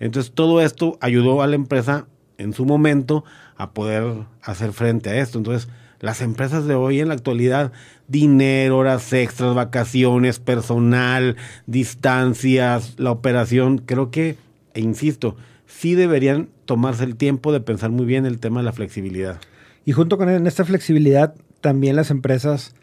Entonces, 0.00 0.32
todo 0.32 0.60
esto 0.60 0.98
ayudó 1.00 1.40
a 1.40 1.46
la 1.46 1.54
empresa 1.54 2.06
en 2.36 2.52
su 2.52 2.64
momento 2.64 3.24
a 3.56 3.72
poder 3.72 4.26
hacer 4.42 4.72
frente 4.72 5.10
a 5.10 5.20
esto. 5.20 5.38
Entonces, 5.38 5.68
las 6.00 6.20
empresas 6.20 6.66
de 6.66 6.74
hoy 6.74 7.00
en 7.00 7.08
la 7.08 7.14
actualidad, 7.14 7.72
dinero, 8.08 8.78
horas 8.78 9.12
extras, 9.12 9.54
vacaciones, 9.54 10.40
personal, 10.40 11.36
distancias, 11.66 12.94
la 12.98 13.12
operación, 13.12 13.78
creo 13.78 14.10
que, 14.10 14.36
e 14.74 14.80
insisto, 14.80 15.36
sí 15.70 15.94
deberían 15.94 16.48
tomarse 16.64 17.04
el 17.04 17.16
tiempo 17.16 17.52
de 17.52 17.60
pensar 17.60 17.90
muy 17.90 18.04
bien 18.04 18.26
el 18.26 18.40
tema 18.40 18.60
de 18.60 18.64
la 18.64 18.72
flexibilidad. 18.72 19.40
Y 19.84 19.92
junto 19.92 20.18
con 20.18 20.28
esta 20.46 20.64
flexibilidad, 20.64 21.34
también 21.60 21.96
las 21.96 22.10
empresas 22.10 22.74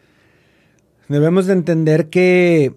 debemos 1.09 1.45
de 1.45 1.53
entender 1.53 2.09
que 2.09 2.73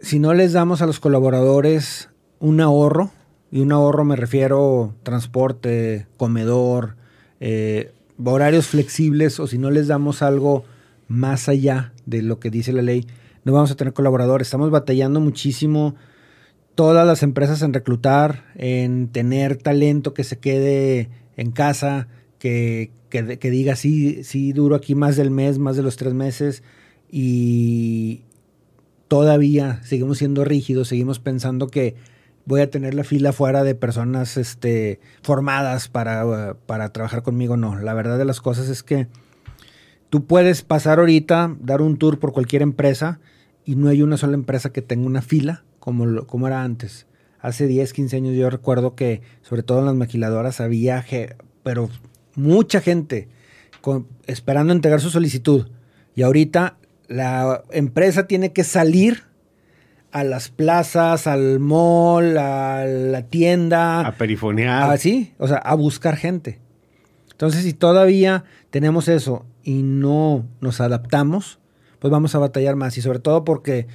si 0.00 0.18
no 0.18 0.34
les 0.34 0.52
damos 0.52 0.82
a 0.82 0.86
los 0.86 1.00
colaboradores 1.00 2.08
un 2.40 2.60
ahorro, 2.60 3.10
y 3.50 3.60
un 3.60 3.70
ahorro 3.70 4.04
me 4.04 4.16
refiero 4.16 4.94
transporte, 5.02 6.06
comedor, 6.16 6.96
eh, 7.38 7.92
horarios 8.24 8.66
flexibles, 8.66 9.38
o 9.38 9.46
si 9.46 9.58
no 9.58 9.70
les 9.70 9.86
damos 9.86 10.22
algo 10.22 10.64
más 11.08 11.48
allá 11.48 11.92
de 12.06 12.22
lo 12.22 12.40
que 12.40 12.50
dice 12.50 12.72
la 12.72 12.82
ley, 12.82 13.06
no 13.44 13.52
vamos 13.52 13.70
a 13.70 13.76
tener 13.76 13.92
colaboradores. 13.92 14.48
Estamos 14.48 14.70
batallando 14.70 15.20
muchísimo 15.20 15.94
todas 16.74 17.06
las 17.06 17.22
empresas 17.22 17.62
en 17.62 17.72
reclutar, 17.72 18.44
en 18.54 19.08
tener 19.08 19.56
talento 19.56 20.14
que 20.14 20.24
se 20.24 20.38
quede 20.38 21.10
en 21.36 21.50
casa, 21.50 22.08
que, 22.38 22.90
que, 23.08 23.22
diga, 23.50 23.76
sí, 23.76 24.24
sí, 24.24 24.52
duro 24.52 24.74
aquí 24.74 24.94
más 24.94 25.16
del 25.16 25.30
mes, 25.30 25.58
más 25.58 25.76
de 25.76 25.82
los 25.82 25.96
tres 25.96 26.14
meses, 26.14 26.62
y 27.10 28.22
todavía 29.08 29.80
seguimos 29.84 30.18
siendo 30.18 30.44
rígidos, 30.44 30.88
seguimos 30.88 31.18
pensando 31.18 31.68
que 31.68 31.94
voy 32.46 32.62
a 32.62 32.70
tener 32.70 32.94
la 32.94 33.04
fila 33.04 33.32
fuera 33.32 33.62
de 33.64 33.74
personas 33.74 34.36
este, 34.36 34.98
formadas 35.22 35.88
para, 35.88 36.54
para 36.66 36.92
trabajar 36.92 37.22
conmigo. 37.22 37.56
No, 37.56 37.78
la 37.78 37.94
verdad 37.94 38.18
de 38.18 38.24
las 38.24 38.40
cosas 38.40 38.68
es 38.68 38.82
que 38.82 39.08
tú 40.10 40.24
puedes 40.24 40.62
pasar 40.62 40.98
ahorita, 40.98 41.54
dar 41.60 41.82
un 41.82 41.98
tour 41.98 42.18
por 42.18 42.32
cualquier 42.32 42.62
empresa 42.62 43.20
y 43.64 43.76
no 43.76 43.88
hay 43.88 44.02
una 44.02 44.16
sola 44.16 44.34
empresa 44.34 44.72
que 44.72 44.82
tenga 44.82 45.06
una 45.06 45.22
fila 45.22 45.62
como, 45.82 46.26
como 46.26 46.46
era 46.46 46.62
antes. 46.62 47.08
Hace 47.40 47.66
10, 47.66 47.92
15 47.92 48.16
años 48.16 48.36
yo 48.36 48.48
recuerdo 48.50 48.94
que 48.94 49.20
sobre 49.40 49.64
todo 49.64 49.80
en 49.80 49.86
las 49.86 49.96
maquiladoras 49.96 50.60
había, 50.60 51.04
pero 51.64 51.90
mucha 52.36 52.80
gente 52.80 53.26
esperando 54.28 54.72
entregar 54.72 55.00
su 55.00 55.10
solicitud. 55.10 55.66
Y 56.14 56.22
ahorita 56.22 56.76
la 57.08 57.64
empresa 57.72 58.28
tiene 58.28 58.52
que 58.52 58.62
salir 58.62 59.24
a 60.12 60.22
las 60.22 60.50
plazas, 60.50 61.26
al 61.26 61.58
mall, 61.58 62.38
a 62.38 62.84
la 62.84 63.22
tienda. 63.22 64.06
A 64.06 64.12
perifonear. 64.12 64.88
Así, 64.88 65.32
o 65.38 65.48
sea, 65.48 65.56
a 65.56 65.74
buscar 65.74 66.16
gente. 66.16 66.60
Entonces, 67.32 67.64
si 67.64 67.72
todavía 67.72 68.44
tenemos 68.70 69.08
eso 69.08 69.46
y 69.64 69.82
no 69.82 70.46
nos 70.60 70.80
adaptamos, 70.80 71.58
pues 71.98 72.12
vamos 72.12 72.36
a 72.36 72.38
batallar 72.38 72.76
más. 72.76 72.96
Y 72.98 73.02
sobre 73.02 73.18
todo 73.18 73.42
porque 73.42 73.88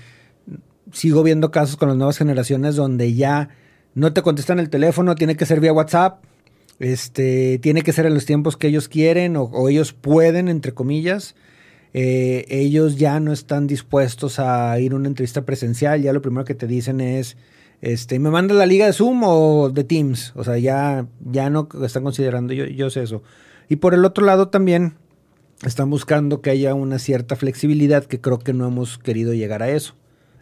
sigo 0.91 1.23
viendo 1.23 1.51
casos 1.51 1.77
con 1.77 1.89
las 1.89 1.97
nuevas 1.97 2.17
generaciones 2.17 2.75
donde 2.75 3.13
ya 3.13 3.49
no 3.95 4.13
te 4.13 4.21
contestan 4.21 4.59
el 4.59 4.69
teléfono, 4.69 5.15
tiene 5.15 5.35
que 5.35 5.45
ser 5.45 5.59
vía 5.59 5.73
WhatsApp, 5.73 6.23
este, 6.79 7.57
tiene 7.59 7.81
que 7.81 7.93
ser 7.93 8.05
en 8.05 8.13
los 8.13 8.25
tiempos 8.25 8.55
que 8.55 8.67
ellos 8.67 8.87
quieren 8.87 9.35
o, 9.37 9.69
ellos 9.69 9.93
pueden, 9.93 10.47
entre 10.47 10.73
comillas. 10.73 11.35
Eh, 11.93 12.45
ellos 12.49 12.97
ya 12.97 13.19
no 13.19 13.33
están 13.33 13.65
dispuestos 13.65 14.39
a 14.39 14.79
ir 14.79 14.91
a 14.91 14.95
una 14.95 15.07
entrevista 15.07 15.45
presencial, 15.45 16.01
ya 16.01 16.13
lo 16.13 16.21
primero 16.21 16.45
que 16.45 16.53
te 16.53 16.67
dicen 16.67 17.01
es, 17.01 17.37
este, 17.81 18.19
¿me 18.19 18.29
manda 18.29 18.53
la 18.53 18.65
liga 18.65 18.85
de 18.85 18.93
Zoom 18.93 19.23
o 19.23 19.69
de 19.69 19.83
Teams? 19.83 20.33
O 20.35 20.43
sea, 20.43 20.57
ya, 20.57 21.07
ya 21.25 21.49
no 21.49 21.67
están 21.83 22.03
considerando, 22.03 22.53
yo, 22.53 22.65
yo 22.65 22.89
sé 22.89 23.03
eso. 23.03 23.23
Y 23.69 23.77
por 23.77 23.93
el 23.93 24.05
otro 24.05 24.25
lado 24.25 24.49
también 24.49 24.93
están 25.65 25.89
buscando 25.89 26.41
que 26.41 26.51
haya 26.51 26.75
una 26.75 26.99
cierta 26.99 27.35
flexibilidad 27.35 28.05
que 28.05 28.21
creo 28.21 28.39
que 28.39 28.53
no 28.53 28.67
hemos 28.67 28.97
querido 28.97 29.33
llegar 29.33 29.63
a 29.63 29.69
eso. 29.69 29.95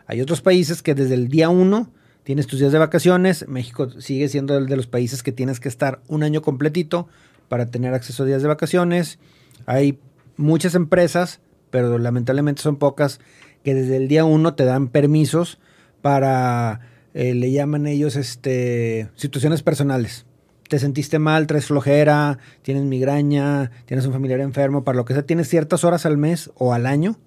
Hay 0.08 0.22
otros 0.22 0.42
países 0.42 0.82
que 0.82 0.96
desde 0.96 1.16
el 1.16 1.28
día 1.28 1.50
uno 1.50 1.92
tienes 2.24 2.48
tus 2.48 2.60
días 2.60 2.72
de 2.72 2.80
vacaciones. 2.80 3.48
México 3.48 3.90
sigue 4.02 4.28
siendo 4.30 4.58
el 4.58 4.68
de 4.68 4.76
los 4.76 4.88
países 4.88 5.24
que 5.24 5.32
tienes 5.32 5.60
que 5.60 5.70
estar 5.70 6.02
un 6.08 6.24
año 6.24 6.42
completito 6.42 7.08
para 7.48 7.68
tener 7.68 7.94
acceso 7.94 8.24
a 8.24 8.26
días 8.26 8.42
de 8.42 8.48
vacaciones. 8.48 9.20
Hay 9.66 10.00
muchas 10.38 10.76
empresas, 10.76 11.40
pero 11.70 11.98
lamentablemente 11.98 12.62
son 12.62 12.78
pocas, 12.78 13.20
que 13.64 13.74
desde 13.74 13.98
el 13.98 14.08
día 14.08 14.26
uno 14.26 14.54
te 14.54 14.66
dan 14.66 14.90
permisos 14.90 15.60
para, 16.02 16.82
eh, 17.14 17.34
le 17.34 17.52
llaman 17.52 17.88
ellos, 17.88 18.16
este, 18.16 19.10
situaciones 19.16 19.64
personales. 19.64 20.26
Te 20.68 20.80
sentiste 20.80 21.20
mal, 21.20 21.48
traes 21.48 21.66
flojera, 21.66 22.40
tienes 22.64 22.84
migraña, 22.84 23.72
tienes 23.86 24.06
un 24.06 24.14
familiar 24.14 24.40
enfermo, 24.40 24.84
para 24.84 24.96
lo 24.96 25.06
que 25.06 25.14
sea, 25.14 25.24
tienes 25.24 25.48
ciertas 25.48 25.84
horas 25.84 26.06
al 26.06 26.18
mes 26.18 26.52
o 26.56 26.74
al 26.74 26.86
año 26.86 27.18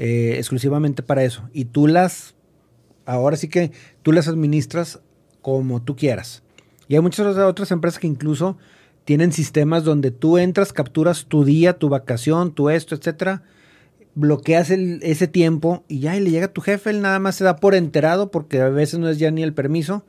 eh, 0.00 0.36
exclusivamente 0.36 1.02
para 1.02 1.24
eso. 1.24 1.50
Y 1.52 1.64
tú 1.64 1.88
las, 1.88 2.36
ahora 3.04 3.36
sí 3.36 3.48
que 3.48 3.72
tú 4.02 4.12
las 4.12 4.28
administras 4.28 5.00
como 5.42 5.82
tú 5.82 5.96
quieras. 5.96 6.44
Y 6.86 6.94
hay 6.94 7.00
muchas 7.00 7.36
otras 7.36 7.72
empresas 7.72 7.98
que 7.98 8.06
incluso 8.06 8.56
tienen 9.04 9.32
sistemas 9.32 9.82
donde 9.82 10.12
tú 10.12 10.38
entras, 10.38 10.72
capturas 10.72 11.24
tu 11.24 11.44
día, 11.44 11.80
tu 11.80 11.88
vacación, 11.88 12.54
tu 12.54 12.70
esto, 12.70 12.94
etcétera, 12.94 13.42
bloqueas 14.14 14.70
ese 14.70 15.26
tiempo 15.26 15.82
y 15.88 15.98
ya 15.98 16.16
y 16.16 16.20
le 16.20 16.30
llega 16.30 16.52
tu 16.52 16.60
jefe, 16.60 16.90
él 16.90 17.00
nada 17.00 17.18
más 17.18 17.34
se 17.34 17.42
da 17.42 17.56
por 17.56 17.74
enterado 17.74 18.30
porque 18.30 18.60
a 18.60 18.68
veces 18.68 19.00
no 19.00 19.08
es 19.08 19.18
ya 19.18 19.32
ni 19.32 19.42
el 19.42 19.52
permiso 19.52 20.04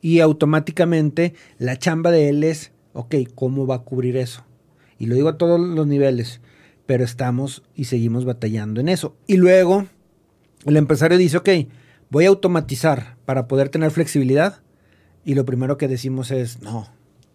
y 0.00 0.20
automáticamente 0.20 1.34
la 1.58 1.78
chamba 1.78 2.10
de 2.10 2.30
él 2.30 2.44
es, 2.44 2.72
ok, 2.94 3.14
¿cómo 3.34 3.66
va 3.66 3.74
a 3.74 3.82
cubrir 3.82 4.16
eso? 4.16 4.42
Y 4.98 5.04
lo 5.04 5.14
digo 5.16 5.28
a 5.28 5.36
todos 5.36 5.60
los 5.60 5.86
niveles 5.86 6.40
pero 6.92 7.04
estamos 7.04 7.62
y 7.74 7.84
seguimos 7.84 8.26
batallando 8.26 8.78
en 8.78 8.90
eso. 8.90 9.16
Y 9.26 9.38
luego 9.38 9.86
el 10.66 10.76
empresario 10.76 11.16
dice, 11.16 11.38
ok, 11.38 11.48
voy 12.10 12.26
a 12.26 12.28
automatizar 12.28 13.16
para 13.24 13.48
poder 13.48 13.70
tener 13.70 13.90
flexibilidad. 13.92 14.60
Y 15.24 15.34
lo 15.34 15.46
primero 15.46 15.78
que 15.78 15.88
decimos 15.88 16.30
es, 16.30 16.60
no, 16.60 16.86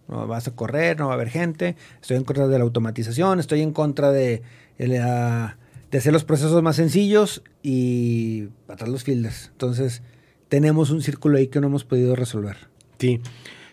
no 0.07 0.27
vas 0.27 0.47
a 0.47 0.55
correr, 0.55 0.99
no 0.99 1.07
va 1.07 1.13
a 1.13 1.15
haber 1.15 1.29
gente, 1.29 1.75
estoy 1.99 2.17
en 2.17 2.23
contra 2.23 2.47
de 2.47 2.55
la 2.55 2.65
automatización, 2.65 3.39
estoy 3.39 3.61
en 3.63 3.73
contra 3.73 4.11
de, 4.11 4.43
hacer 5.91 6.13
los 6.13 6.23
procesos 6.23 6.61
más 6.61 6.75
sencillos 6.75 7.41
y 7.63 8.49
atrás 8.67 8.91
los 8.91 9.05
fields. 9.05 9.49
Entonces, 9.53 10.03
tenemos 10.49 10.91
un 10.91 11.01
círculo 11.01 11.39
ahí 11.39 11.47
que 11.47 11.59
no 11.59 11.65
hemos 11.65 11.83
podido 11.83 12.15
resolver. 12.15 12.57
Sí. 12.99 13.21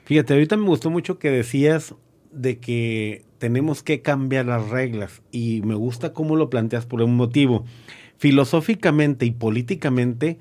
Fíjate, 0.06 0.32
ahorita 0.32 0.56
me 0.56 0.66
gustó 0.66 0.88
mucho 0.88 1.18
que 1.18 1.30
decías 1.30 1.94
de 2.34 2.58
que 2.58 3.24
tenemos 3.38 3.82
que 3.82 4.02
cambiar 4.02 4.46
las 4.46 4.68
reglas 4.68 5.22
y 5.30 5.62
me 5.64 5.74
gusta 5.74 6.12
cómo 6.12 6.36
lo 6.36 6.50
planteas 6.50 6.86
por 6.86 7.02
un 7.02 7.16
motivo. 7.16 7.64
Filosóficamente 8.18 9.26
y 9.26 9.30
políticamente 9.30 10.38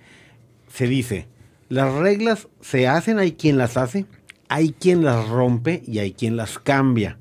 se 0.70 0.88
dice, 0.88 1.28
las 1.70 1.94
reglas 1.94 2.48
se 2.62 2.88
hacen, 2.88 3.20
hay 3.20 3.34
quien 3.34 3.58
las 3.58 3.78
hace, 3.78 4.06
hay 4.48 4.72
quien 4.72 5.04
las 5.04 5.28
rompe 5.28 5.84
y 5.88 6.00
hay 6.00 6.14
quien 6.14 6.38
las 6.38 6.60
cambia. 6.60 7.18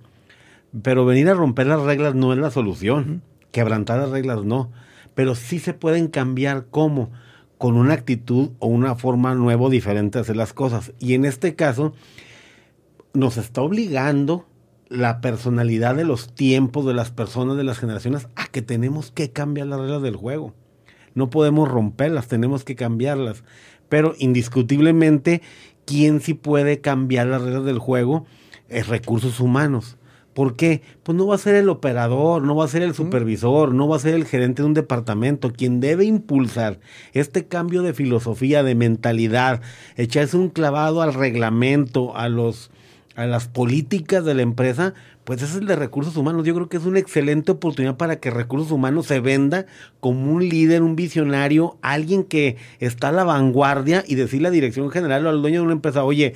Pero 0.82 1.04
venir 1.04 1.28
a 1.28 1.34
romper 1.34 1.66
las 1.66 1.82
reglas 1.82 2.14
no 2.14 2.32
es 2.32 2.38
la 2.38 2.50
solución, 2.50 3.22
quebrantar 3.50 3.98
las 3.98 4.10
reglas 4.10 4.44
no, 4.44 4.70
pero 5.14 5.34
sí 5.34 5.58
se 5.58 5.74
pueden 5.74 6.08
cambiar 6.08 6.66
cómo 6.70 7.10
con 7.58 7.76
una 7.76 7.94
actitud 7.94 8.50
o 8.58 8.66
una 8.66 8.94
forma 8.94 9.34
nueva 9.34 9.68
diferente 9.68 10.18
de 10.18 10.22
hacer 10.22 10.36
las 10.36 10.52
cosas. 10.52 10.92
Y 10.98 11.14
en 11.14 11.24
este 11.24 11.54
caso 11.54 11.94
nos 13.14 13.36
está 13.36 13.62
obligando 13.62 14.46
la 14.92 15.20
personalidad 15.20 15.94
de 15.94 16.04
los 16.04 16.34
tiempos 16.34 16.86
de 16.86 16.94
las 16.94 17.10
personas, 17.10 17.56
de 17.56 17.64
las 17.64 17.78
generaciones, 17.78 18.28
a 18.36 18.46
que 18.46 18.62
tenemos 18.62 19.10
que 19.10 19.30
cambiar 19.30 19.66
las 19.66 19.80
reglas 19.80 20.02
del 20.02 20.16
juego. 20.16 20.52
No 21.14 21.30
podemos 21.30 21.68
romperlas, 21.68 22.28
tenemos 22.28 22.64
que 22.64 22.76
cambiarlas. 22.76 23.42
Pero 23.88 24.14
indiscutiblemente, 24.18 25.42
quien 25.84 26.20
sí 26.20 26.34
puede 26.34 26.80
cambiar 26.80 27.26
las 27.26 27.42
reglas 27.42 27.64
del 27.64 27.78
juego 27.78 28.26
es 28.68 28.88
recursos 28.88 29.40
humanos. 29.40 29.96
¿Por 30.34 30.56
qué? 30.56 30.80
Pues 31.02 31.16
no 31.16 31.26
va 31.26 31.34
a 31.34 31.38
ser 31.38 31.56
el 31.56 31.68
operador, 31.68 32.42
no 32.42 32.56
va 32.56 32.64
a 32.64 32.68
ser 32.68 32.82
el 32.82 32.94
supervisor, 32.94 33.74
no 33.74 33.86
va 33.86 33.96
a 33.96 34.00
ser 34.00 34.14
el 34.14 34.24
gerente 34.24 34.62
de 34.62 34.68
un 34.68 34.74
departamento. 34.74 35.52
Quien 35.52 35.80
debe 35.80 36.06
impulsar 36.06 36.80
este 37.12 37.46
cambio 37.46 37.82
de 37.82 37.92
filosofía, 37.92 38.62
de 38.62 38.74
mentalidad, 38.74 39.60
echarse 39.96 40.38
un 40.38 40.48
clavado 40.48 41.02
al 41.02 41.12
reglamento, 41.12 42.16
a 42.16 42.30
los 42.30 42.70
a 43.14 43.26
las 43.26 43.48
políticas 43.48 44.24
de 44.24 44.34
la 44.34 44.42
empresa, 44.42 44.94
pues 45.24 45.42
es 45.42 45.54
el 45.54 45.66
de 45.66 45.76
recursos 45.76 46.16
humanos. 46.16 46.44
Yo 46.44 46.54
creo 46.54 46.68
que 46.68 46.76
es 46.76 46.84
una 46.84 46.98
excelente 46.98 47.52
oportunidad 47.52 47.96
para 47.96 48.16
que 48.16 48.30
recursos 48.30 48.70
humanos 48.70 49.06
se 49.06 49.20
venda 49.20 49.66
como 50.00 50.32
un 50.32 50.48
líder, 50.48 50.82
un 50.82 50.96
visionario, 50.96 51.78
alguien 51.82 52.24
que 52.24 52.56
está 52.80 53.08
a 53.08 53.12
la 53.12 53.24
vanguardia 53.24 54.04
y 54.06 54.14
decirle 54.14 54.48
a 54.48 54.50
la 54.50 54.54
dirección 54.54 54.90
general 54.90 55.26
o 55.26 55.30
al 55.30 55.42
dueño 55.42 55.60
de 55.60 55.64
una 55.64 55.74
empresa, 55.74 56.04
oye, 56.04 56.34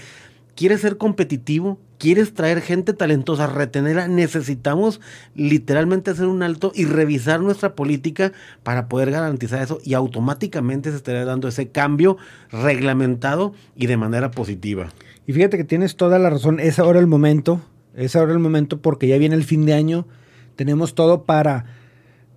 ¿quieres 0.55 0.81
ser 0.81 0.97
competitivo? 0.97 1.79
¿Quieres 1.99 2.35
traer 2.35 2.61
gente 2.61 2.93
talentosa, 2.93 3.47
retenerla? 3.47 4.07
Necesitamos 4.07 5.01
literalmente 5.35 6.11
hacer 6.11 6.27
un 6.27 6.43
alto 6.43 6.73
y 6.75 6.85
revisar 6.85 7.41
nuestra 7.41 7.75
política 7.75 8.33
para 8.63 8.87
poder 8.87 9.11
garantizar 9.11 9.63
eso 9.63 9.79
y 9.83 9.95
automáticamente 9.95 10.91
se 10.91 10.97
estaría 10.97 11.25
dando 11.25 11.49
ese 11.49 11.69
cambio 11.69 12.19
reglamentado 12.51 13.55
y 13.77 13.87
de 13.87 13.97
manera 13.97 14.31
positiva. 14.31 14.91
Y 15.27 15.33
fíjate 15.33 15.57
que 15.57 15.65
tienes 15.65 15.97
toda 15.97 16.19
la 16.19 16.31
razón, 16.31 16.61
es 16.61 16.79
ahora 16.79 17.01
el 17.01 17.07
momento, 17.07 17.61
es 17.97 18.15
ahora 18.15 18.33
el 18.33 18.39
momento 18.39 18.81
porque 18.81 19.09
ya 19.09 19.19
viene 19.19 19.35
el 19.35 19.45
fin 19.45 19.67
de 19.67 19.75
año, 19.75 20.07
tenemos 20.55 20.95
todo 20.95 21.25
para 21.25 21.65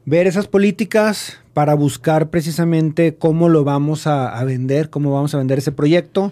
ver 0.06 0.26
esas 0.26 0.48
políticas, 0.48 1.38
para 1.54 1.76
buscar 1.76 2.30
precisamente 2.30 3.16
cómo 3.16 3.48
lo 3.48 3.64
vamos 3.64 4.08
a, 4.08 4.44
vender, 4.44 4.90
cómo 4.90 5.14
vamos 5.14 5.36
a 5.36 5.38
vender 5.38 5.60
ese 5.60 5.72
proyecto, 5.72 6.32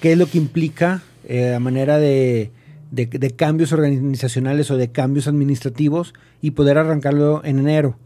qué 0.00 0.12
es 0.12 0.18
lo 0.18 0.26
que 0.26 0.38
implica 0.38 1.02
eh, 1.28 1.54
a 1.54 1.60
manera 1.60 1.98
de, 1.98 2.50
de, 2.90 3.30
cambios 3.30 3.72
organizacionales 3.72 4.70
o 4.70 4.76
de 4.76 4.90
cambios 4.90 5.28
administrativos 5.28 6.14
y 6.40 6.50
poder 6.52 6.78
arrancarlo 6.78 7.42
en 7.44 7.58
enero. 7.58 7.96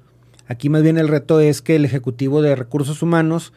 Aquí 0.48 0.68
más 0.68 0.82
bien 0.82 0.98
el 0.98 1.08
reto 1.08 1.40
es 1.40 1.62
que 1.62 1.76
el 1.76 1.84
Ejecutivo 1.84 2.42
de 2.42 2.54
Recursos 2.54 3.02
Humanos 3.02 3.52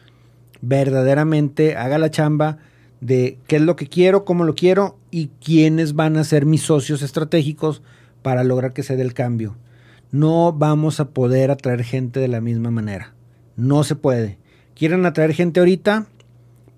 verdaderamente 0.60 1.76
haga 1.76 1.98
la 1.98 2.10
chamba, 2.10 2.58
de 3.00 3.38
qué 3.46 3.56
es 3.56 3.62
lo 3.62 3.76
que 3.76 3.86
quiero, 3.86 4.24
cómo 4.24 4.44
lo 4.44 4.54
quiero 4.54 4.96
y 5.10 5.30
quiénes 5.42 5.94
van 5.94 6.16
a 6.16 6.24
ser 6.24 6.46
mis 6.46 6.62
socios 6.62 7.02
estratégicos 7.02 7.82
para 8.22 8.44
lograr 8.44 8.72
que 8.72 8.82
se 8.82 8.96
dé 8.96 9.02
el 9.02 9.14
cambio. 9.14 9.56
No 10.12 10.52
vamos 10.52 11.00
a 11.00 11.10
poder 11.10 11.50
atraer 11.50 11.84
gente 11.84 12.20
de 12.20 12.28
la 12.28 12.40
misma 12.40 12.70
manera. 12.70 13.14
No 13.56 13.84
se 13.84 13.96
puede. 13.96 14.38
Quieren 14.74 15.06
atraer 15.06 15.32
gente 15.32 15.60
ahorita, 15.60 16.06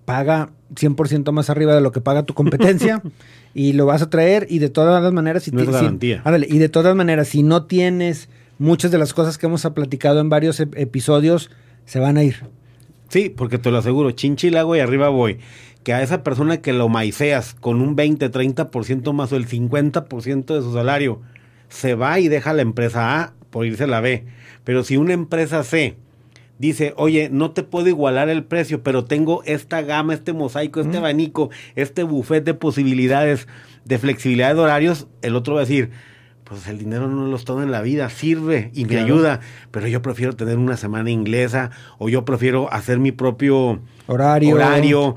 paga 0.05 0.51
100% 0.75 1.31
más 1.33 1.51
arriba 1.51 1.75
de 1.75 1.81
lo 1.81 1.93
que 1.93 2.01
paga 2.01 2.25
tu 2.25 2.35
competencia 2.35 3.03
y 3.55 3.73
lo 3.73 3.87
vas 3.87 4.03
a 4.03 4.11
traer 4.11 4.47
y 4.49 4.59
de 4.59 4.69
todas 4.69 5.03
las 5.03 5.13
maneras... 5.13 5.43
Si 5.43 5.51
no 5.51 5.65
garantía. 5.65 6.23
y 6.49 6.59
de 6.59 6.69
todas 6.69 6.95
maneras, 6.95 7.29
si 7.29 7.43
no 7.43 7.65
tienes 7.65 8.29
muchas 8.59 8.91
de 8.91 8.99
las 8.99 9.13
cosas 9.13 9.39
que 9.39 9.47
hemos 9.47 9.63
platicado 9.75 10.21
en 10.21 10.29
varios 10.29 10.61
episodios, 10.61 11.51
se 11.85 11.99
van 11.99 12.17
a 12.17 12.23
ir. 12.23 12.37
Sí, 13.09 13.29
porque 13.29 13.59
te 13.59 13.71
lo 13.71 13.79
aseguro, 13.79 14.11
chinchilago 14.13 14.77
y 14.77 14.81
arriba 14.81 15.09
voy 15.09 15.39
que 15.85 15.93
a 15.93 16.03
esa 16.03 16.23
persona 16.23 16.59
que 16.59 16.73
lo 16.73 16.89
maiceas 16.89 17.55
con 17.55 17.81
un 17.81 17.97
20, 17.97 18.31
30% 18.31 19.13
más 19.13 19.33
o 19.33 19.37
el 19.37 19.49
50% 19.49 20.55
de 20.55 20.63
su 20.63 20.73
salario, 20.73 21.21
se 21.69 21.95
va 21.95 22.21
y 22.21 22.29
deja 22.29 22.53
la 22.53 22.63
empresa 22.63 23.21
A 23.21 23.33
por 23.51 23.67
irse 23.67 23.85
a 23.85 23.89
la 23.89 24.01
B. 24.01 24.25
Pero 24.65 24.85
si 24.85 24.97
una 24.97 25.13
empresa 25.13 25.65
C 25.65 25.97
dice, 26.59 26.95
oye, 26.97 27.29
no 27.31 27.51
te 27.51 27.65
puedo 27.65 27.89
igualar 27.89 28.29
el 28.29 28.45
precio, 28.45 28.83
pero 28.83 29.05
tengo 29.05 29.43
esta 29.45 29.83
gama, 29.83 30.15
este 30.15 30.33
mosaico, 30.33 30.81
este 30.81 30.99
abanico, 30.99 31.51
este 31.75 32.05
buffet 32.05 32.45
de 32.45 32.55
posibilidades 32.55 33.49
de 33.85 33.99
flexibilidad 33.99 34.55
de 34.55 34.61
horarios, 34.61 35.09
el 35.23 35.35
otro 35.35 35.55
va 35.55 35.61
a 35.61 35.65
decir, 35.65 35.91
pues 36.45 36.69
el 36.69 36.79
dinero 36.79 37.09
no 37.09 37.27
lo 37.27 37.39
todo 37.39 37.63
en 37.63 37.73
la 37.73 37.81
vida, 37.83 38.11
sirve 38.11 38.71
y 38.75 38.85
me 38.85 38.99
ayuda, 38.99 39.41
pero 39.71 39.89
yo 39.89 40.03
prefiero 40.03 40.35
tener 40.35 40.59
una 40.59 40.77
semana 40.77 41.11
inglesa 41.11 41.71
o 41.99 42.09
yo 42.09 42.25
prefiero 42.25 42.73
hacer 42.73 42.99
mi 42.99 43.11
propio 43.11 43.81
horario. 44.07 44.55
horario. 44.55 45.17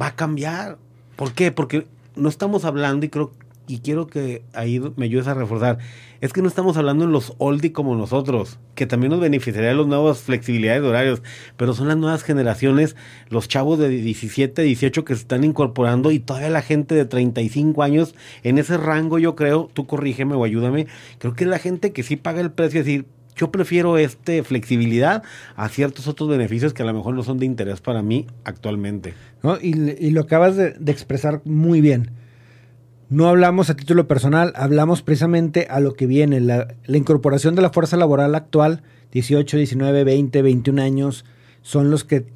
Va 0.00 0.08
a 0.08 0.16
cambiar. 0.16 0.78
¿Por 1.16 1.32
qué? 1.32 1.52
Porque 1.52 1.86
no 2.16 2.28
estamos 2.28 2.64
hablando 2.64 3.06
y 3.06 3.08
creo 3.08 3.32
y 3.68 3.80
quiero 3.80 4.06
que 4.06 4.42
ahí 4.54 4.80
me 4.96 5.04
ayudes 5.04 5.28
a 5.28 5.34
reforzar 5.34 5.78
es 6.20 6.32
que 6.32 6.42
no 6.42 6.48
estamos 6.48 6.76
hablando 6.76 7.04
en 7.04 7.12
los 7.12 7.34
oldie 7.38 7.72
como 7.72 7.94
nosotros, 7.94 8.58
que 8.74 8.86
también 8.86 9.10
nos 9.10 9.20
beneficiaría 9.20 9.72
las 9.74 9.86
nuevas 9.86 10.18
flexibilidades 10.18 10.82
de 10.82 10.88
horarios, 10.88 11.22
pero 11.56 11.74
son 11.74 11.86
las 11.86 11.96
nuevas 11.96 12.24
generaciones, 12.24 12.96
los 13.28 13.46
chavos 13.46 13.78
de 13.78 13.88
17, 13.88 14.62
18 14.62 15.04
que 15.04 15.14
se 15.14 15.20
están 15.20 15.44
incorporando 15.44 16.10
y 16.10 16.18
todavía 16.18 16.50
la 16.50 16.62
gente 16.62 16.94
de 16.96 17.04
35 17.04 17.82
años 17.82 18.14
en 18.42 18.58
ese 18.58 18.76
rango, 18.78 19.18
yo 19.18 19.36
creo, 19.36 19.70
tú 19.72 19.86
corrígeme 19.86 20.34
o 20.34 20.44
ayúdame, 20.44 20.88
creo 21.18 21.34
que 21.34 21.44
es 21.44 21.50
la 21.50 21.58
gente 21.58 21.92
que 21.92 22.02
sí 22.02 22.16
paga 22.16 22.40
el 22.40 22.50
precio, 22.50 22.80
es 22.80 22.86
decir, 22.86 23.06
yo 23.38 23.50
prefiero 23.50 23.96
este 23.96 24.42
flexibilidad 24.42 25.22
a 25.56 25.68
ciertos 25.70 26.08
otros 26.08 26.28
beneficios 26.28 26.74
que 26.74 26.82
a 26.82 26.86
lo 26.86 26.92
mejor 26.92 27.14
no 27.14 27.22
son 27.22 27.38
de 27.38 27.46
interés 27.46 27.80
para 27.80 28.02
mí 28.02 28.26
actualmente. 28.44 29.14
Y, 29.62 30.10
lo 30.10 30.20
acabas 30.20 30.56
de 30.56 30.92
expresar 30.92 31.40
muy 31.44 31.80
bien 31.80 32.10
no 33.10 33.28
hablamos 33.28 33.70
a 33.70 33.74
título 33.74 34.06
personal, 34.06 34.52
hablamos 34.54 35.02
precisamente 35.02 35.66
a 35.70 35.80
lo 35.80 35.94
que 35.94 36.06
viene, 36.06 36.40
la, 36.40 36.74
incorporación 36.88 37.54
de 37.54 37.62
la 37.62 37.70
fuerza 37.70 37.96
laboral 37.96 38.34
actual, 38.34 38.82
18, 39.12 39.56
19, 39.56 40.04
20, 40.04 40.42
21 40.42 40.82
años, 40.82 41.24
son 41.62 41.90
los 41.90 42.04
que 42.04 42.26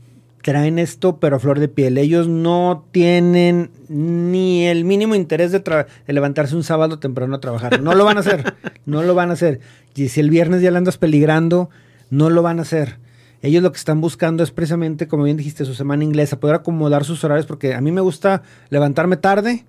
traen 0.42 0.78
esto, 0.78 1.18
pero 1.18 1.37
a 1.37 1.38
flor 1.38 1.58
de 1.61 1.68
piel. 1.68 1.96
Ellos 1.99 2.28
no 2.28 2.84
tienen 2.92 3.70
ni 3.88 4.66
el 4.66 4.84
mínimo 4.84 5.14
interés 5.14 5.52
de, 5.52 5.61
de, 5.61 6.12
levantarse 6.12 6.54
un 6.54 6.64
sábado 6.64 6.99
temprano 6.99 7.37
a 7.37 7.40
trabajar. 7.40 7.80
No 7.80 7.94
lo 7.94 8.04
van 8.04 8.18
a 8.18 8.20
hacer. 8.20 8.54
no 8.87 9.02
lo 9.02 9.14
van 9.14 9.30
a 9.30 9.34
hacer. 9.34 9.61
Y 9.94 10.08
si 10.08 10.20
el 10.20 10.30
viernes 10.30 10.61
ya 10.61 10.70
le 10.70 10.78
andas 10.78 10.99
peligrando, 10.99 11.70
no 12.11 12.28
lo 12.28 12.42
van 12.42 12.58
a 12.58 12.62
hacer. 12.62 12.99
Ellos 13.40 13.62
lo 13.62 13.72
que 13.72 13.78
están 13.78 14.00
buscando 14.00 14.44
es 14.44 14.52
precisamente, 14.52 15.08
como 15.08 15.25
bien 15.25 15.37
dijiste, 15.37 15.64
su 15.64 15.75
semana 15.75 16.04
inglesa, 16.04 16.38
poder 16.38 16.56
acomodar 16.56 17.04
sus 17.04 17.25
horarios, 17.25 17.46
porque 17.46 17.75
a 17.75 17.80
mí 17.80 17.90
me 17.90 18.00
gusta 18.00 18.42
levantarme 18.70 19.16
tarde, 19.16 19.64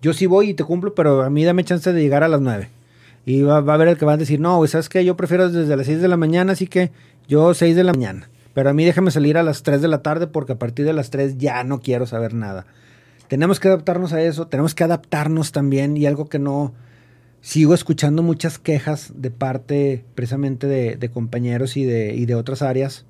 yo 0.00 0.12
sí 0.12 0.26
voy 0.26 0.50
y 0.50 0.54
te 0.54 0.62
cumplo, 0.62 0.94
pero 0.94 1.22
a 1.22 1.30
mí 1.30 1.44
dame 1.44 1.64
chance 1.64 1.92
de 1.92 2.00
llegar 2.00 2.22
a 2.22 2.28
las 2.28 2.40
9. 2.40 2.68
Y 3.26 3.42
va, 3.42 3.56
a 3.56 3.58
haber 3.58 3.88
el 3.88 3.98
que 3.98 4.06
va 4.06 4.12
a 4.12 4.16
decir, 4.16 4.38
no, 4.38 4.64
¿sabes 4.68 4.88
qué? 4.88 5.04
Yo 5.04 5.16
prefiero 5.16 5.50
desde 5.50 5.76
las 5.76 5.86
6 5.86 6.00
de 6.00 6.08
la 6.08 6.16
mañana, 6.16 6.52
así 6.52 6.68
que 6.68 6.92
yo 7.26 7.52
6 7.52 7.74
de 7.74 7.84
la 7.84 7.92
mañana. 7.92 8.28
Pero 8.58 8.70
a 8.70 8.72
mí 8.72 8.84
déjame 8.84 9.12
salir 9.12 9.38
a 9.38 9.44
las 9.44 9.62
3 9.62 9.80
de 9.82 9.86
la 9.86 10.02
tarde 10.02 10.26
porque 10.26 10.54
a 10.54 10.58
partir 10.58 10.84
de 10.84 10.92
las 10.92 11.10
3 11.10 11.38
ya 11.38 11.62
no 11.62 11.80
quiero 11.80 12.06
saber 12.06 12.34
nada. 12.34 12.66
Tenemos 13.28 13.60
que 13.60 13.68
adaptarnos 13.68 14.12
a 14.12 14.20
eso, 14.20 14.48
tenemos 14.48 14.74
que 14.74 14.82
adaptarnos 14.82 15.52
también 15.52 15.96
y 15.96 16.06
algo 16.06 16.28
que 16.28 16.40
no... 16.40 16.74
Sigo 17.40 17.72
escuchando 17.72 18.20
muchas 18.24 18.58
quejas 18.58 19.12
de 19.14 19.30
parte 19.30 20.04
precisamente 20.16 20.66
de, 20.66 21.08
compañeros 21.08 21.76
y 21.76 21.84
de, 21.84 22.16
y 22.16 22.26
de 22.26 22.34
otras 22.34 22.62
áreas, 22.62 23.06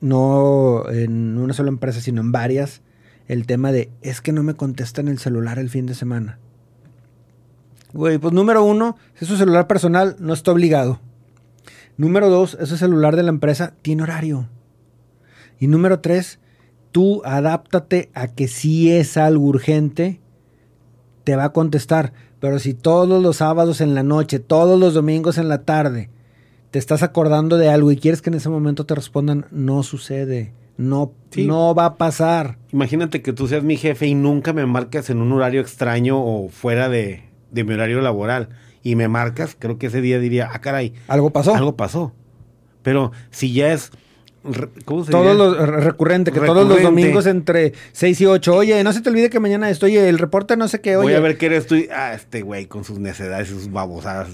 no 0.00 0.88
en 0.88 1.36
una 1.36 1.52
sola 1.52 1.70
empresa, 1.70 2.00
sino 2.00 2.20
en 2.20 2.30
varias, 2.30 2.80
el 3.26 3.44
tema 3.44 3.72
de 3.72 3.90
es 4.02 4.20
que 4.20 4.30
no 4.30 4.44
me 4.44 4.54
contestan 4.54 5.08
el 5.08 5.18
celular 5.18 5.58
el 5.58 5.68
fin 5.68 5.86
de 5.86 5.94
semana. 5.94 6.38
Güey, 7.92 8.18
pues 8.18 8.32
número 8.32 8.62
uno, 8.62 8.98
si 9.16 9.24
es 9.24 9.30
su 9.30 9.36
celular 9.36 9.66
personal, 9.66 10.14
no 10.20 10.32
está 10.32 10.52
obligado. 10.52 11.00
Número 11.98 12.30
dos, 12.30 12.56
ese 12.58 12.78
celular 12.78 13.14
de 13.16 13.24
la 13.24 13.28
empresa 13.28 13.74
tiene 13.82 14.04
horario. 14.04 14.48
Y 15.58 15.66
número 15.66 16.00
tres, 16.00 16.38
tú 16.92 17.20
adáptate 17.24 18.08
a 18.14 18.28
que 18.28 18.48
si 18.48 18.90
es 18.90 19.16
algo 19.16 19.44
urgente, 19.44 20.20
te 21.24 21.36
va 21.36 21.44
a 21.44 21.52
contestar. 21.52 22.14
Pero 22.40 22.58
si 22.58 22.72
todos 22.72 23.22
los 23.22 23.36
sábados 23.36 23.80
en 23.80 23.94
la 23.94 24.02
noche, 24.02 24.38
todos 24.38 24.78
los 24.78 24.94
domingos 24.94 25.38
en 25.38 25.48
la 25.48 25.62
tarde, 25.64 26.08
te 26.70 26.78
estás 26.78 27.02
acordando 27.02 27.58
de 27.58 27.68
algo 27.68 27.90
y 27.90 27.96
quieres 27.96 28.22
que 28.22 28.30
en 28.30 28.36
ese 28.36 28.48
momento 28.48 28.86
te 28.86 28.94
respondan, 28.94 29.46
no 29.50 29.82
sucede. 29.82 30.52
No, 30.76 31.12
no 31.36 31.74
va 31.74 31.86
a 31.86 31.96
pasar. 31.96 32.58
Imagínate 32.72 33.20
que 33.20 33.32
tú 33.32 33.48
seas 33.48 33.64
mi 33.64 33.76
jefe 33.76 34.06
y 34.06 34.14
nunca 34.14 34.52
me 34.52 34.64
marcas 34.64 35.10
en 35.10 35.20
un 35.20 35.32
horario 35.32 35.60
extraño 35.60 36.24
o 36.24 36.48
fuera 36.48 36.88
de, 36.88 37.24
mi 37.52 37.74
horario 37.74 38.00
laboral. 38.00 38.50
Y 38.88 38.96
me 38.96 39.06
marcas, 39.06 39.54
creo 39.58 39.76
que 39.76 39.88
ese 39.88 40.00
día 40.00 40.18
diría, 40.18 40.48
ah, 40.50 40.60
caray. 40.62 40.94
Algo 41.08 41.28
pasó. 41.28 41.54
Algo 41.54 41.76
pasó. 41.76 42.14
Pero 42.82 43.12
si 43.30 43.52
ya 43.52 43.70
es 43.70 43.92
¿Cómo 44.86 45.04
se 45.04 45.10
todos 45.10 45.36
los 45.36 45.58
recurrente, 45.68 46.32
que 46.32 46.40
todos 46.40 46.66
los 46.66 46.80
domingos 46.82 47.26
entre 47.26 47.74
6 47.92 48.20
y 48.22 48.24
8. 48.24 48.54
Oye, 48.54 48.82
no 48.82 48.94
se 48.94 49.02
te 49.02 49.10
olvide 49.10 49.28
que 49.28 49.40
mañana 49.40 49.68
estoy 49.68 49.98
el 49.98 50.16
reporte 50.16 50.56
no 50.56 50.68
sé 50.68 50.80
qué. 50.80 50.96
Oye. 50.96 51.08
Voy 51.08 51.14
a 51.14 51.20
ver 51.20 51.36
qué 51.36 51.46
eres 51.46 51.66
tú. 51.66 51.76
Ah, 51.94 52.14
este 52.14 52.40
güey 52.40 52.64
con 52.64 52.82
sus 52.82 52.98
necedades 52.98 53.50
y 53.50 53.52
sus 53.52 53.70
babosadas. 53.70 54.30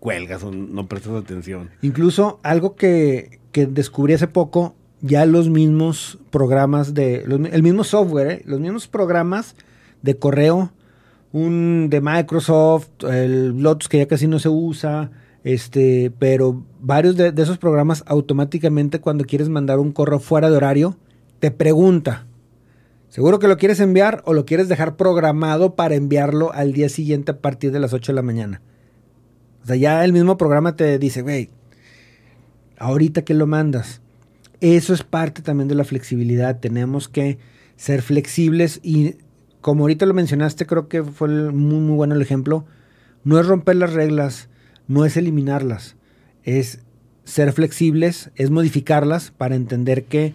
Cuelgas, 0.00 0.42
no 0.42 0.86
prestas 0.86 1.12
atención. 1.12 1.68
Incluso 1.82 2.40
algo 2.44 2.76
que, 2.76 3.40
que 3.52 3.66
descubrí 3.66 4.14
hace 4.14 4.26
poco 4.26 4.74
ya 5.02 5.26
los 5.26 5.50
mismos 5.50 6.18
programas 6.30 6.94
de, 6.94 7.24
el 7.52 7.62
mismo 7.62 7.84
software, 7.84 8.30
¿eh? 8.30 8.42
los 8.46 8.58
mismos 8.58 8.88
programas 8.88 9.54
de 10.00 10.16
correo, 10.16 10.72
un 11.32 11.88
de 11.90 12.00
Microsoft, 12.00 13.04
el 13.08 13.60
Lotus 13.60 13.88
que 13.88 13.98
ya 13.98 14.06
casi 14.06 14.26
no 14.26 14.38
se 14.38 14.48
usa, 14.48 15.10
este, 15.44 16.12
pero 16.18 16.64
varios 16.80 17.16
de, 17.16 17.32
esos 17.36 17.58
programas 17.58 18.02
automáticamente 18.06 19.00
cuando 19.00 19.24
quieres 19.24 19.48
mandar 19.48 19.78
un 19.78 19.92
correo 19.92 20.18
fuera 20.18 20.50
de 20.50 20.56
horario, 20.56 20.96
te 21.38 21.50
pregunta, 21.50 22.26
¿seguro 23.08 23.38
que 23.38 23.48
lo 23.48 23.56
quieres 23.56 23.80
enviar 23.80 24.22
o 24.26 24.34
lo 24.34 24.44
quieres 24.44 24.68
dejar 24.68 24.96
programado 24.96 25.74
para 25.74 25.94
enviarlo 25.94 26.52
al 26.52 26.72
día 26.72 26.88
siguiente 26.88 27.32
a 27.32 27.38
partir 27.38 27.72
de 27.72 27.80
las 27.80 27.92
8 27.92 28.12
de 28.12 28.16
la 28.16 28.22
mañana? 28.22 28.62
O 29.62 29.66
sea, 29.66 29.76
ya 29.76 30.04
el 30.04 30.12
mismo 30.12 30.36
programa 30.38 30.76
te 30.76 30.98
dice, 30.98 31.22
güey, 31.22 31.50
ahorita 32.78 33.22
que 33.22 33.34
lo 33.34 33.46
mandas, 33.46 34.00
eso 34.60 34.92
es 34.92 35.02
parte 35.02 35.42
también 35.42 35.68
de 35.68 35.74
la 35.74 35.84
flexibilidad. 35.84 36.58
Tenemos 36.58 37.08
que 37.08 37.38
ser 37.76 38.02
flexibles 38.02 38.80
y 38.82 39.16
como 39.60 39.84
ahorita 39.84 40.06
lo 40.06 40.14
mencionaste, 40.14 40.66
creo 40.66 40.88
que 40.88 41.02
fue 41.02 41.28
muy, 41.28 41.80
muy 41.80 41.96
bueno 41.96 42.14
el 42.14 42.22
ejemplo. 42.22 42.64
No 43.24 43.38
es 43.38 43.46
romper 43.46 43.76
las 43.76 43.92
reglas, 43.92 44.48
no 44.86 45.04
es 45.04 45.16
eliminarlas, 45.16 45.96
es 46.44 46.80
ser 47.24 47.52
flexibles, 47.52 48.30
es 48.36 48.50
modificarlas 48.50 49.30
para 49.30 49.54
entender 49.54 50.04
que 50.04 50.34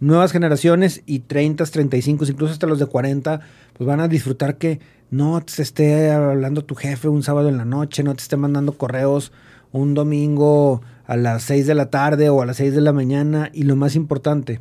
nuevas 0.00 0.32
generaciones 0.32 1.02
y 1.06 1.20
30, 1.20 1.64
35, 1.64 2.24
incluso 2.26 2.52
hasta 2.52 2.66
los 2.66 2.78
de 2.78 2.86
40, 2.86 3.40
pues 3.76 3.86
van 3.86 4.00
a 4.00 4.08
disfrutar 4.08 4.56
que 4.56 4.80
no 5.10 5.40
te 5.40 5.62
esté 5.62 6.10
hablando 6.10 6.64
tu 6.64 6.74
jefe 6.74 7.08
un 7.08 7.22
sábado 7.22 7.48
en 7.48 7.56
la 7.56 7.64
noche, 7.64 8.02
no 8.02 8.14
te 8.14 8.22
esté 8.22 8.36
mandando 8.36 8.72
correos 8.72 9.32
un 9.72 9.94
domingo 9.94 10.82
a 11.06 11.16
las 11.16 11.42
6 11.44 11.66
de 11.66 11.74
la 11.74 11.90
tarde 11.90 12.28
o 12.28 12.42
a 12.42 12.46
las 12.46 12.58
6 12.58 12.74
de 12.74 12.80
la 12.80 12.92
mañana 12.92 13.50
y 13.52 13.64
lo 13.64 13.76
más 13.76 13.96
importante, 13.96 14.60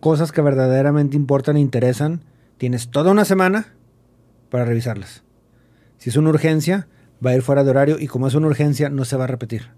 cosas 0.00 0.32
que 0.32 0.42
verdaderamente 0.42 1.16
importan 1.16 1.56
e 1.56 1.60
interesan, 1.60 2.20
tienes 2.58 2.90
toda 2.90 3.10
una 3.10 3.24
semana 3.24 3.74
para 4.50 4.64
revisarlas. 4.64 5.22
Si 5.98 6.10
es 6.10 6.16
una 6.16 6.30
urgencia, 6.30 6.88
va 7.24 7.30
a 7.30 7.34
ir 7.34 7.42
fuera 7.42 7.64
de 7.64 7.70
horario 7.70 7.98
y 7.98 8.06
como 8.06 8.28
es 8.28 8.34
una 8.34 8.46
urgencia, 8.46 8.88
no 8.88 9.04
se 9.04 9.16
va 9.16 9.24
a 9.24 9.28
repetir. 9.28 9.70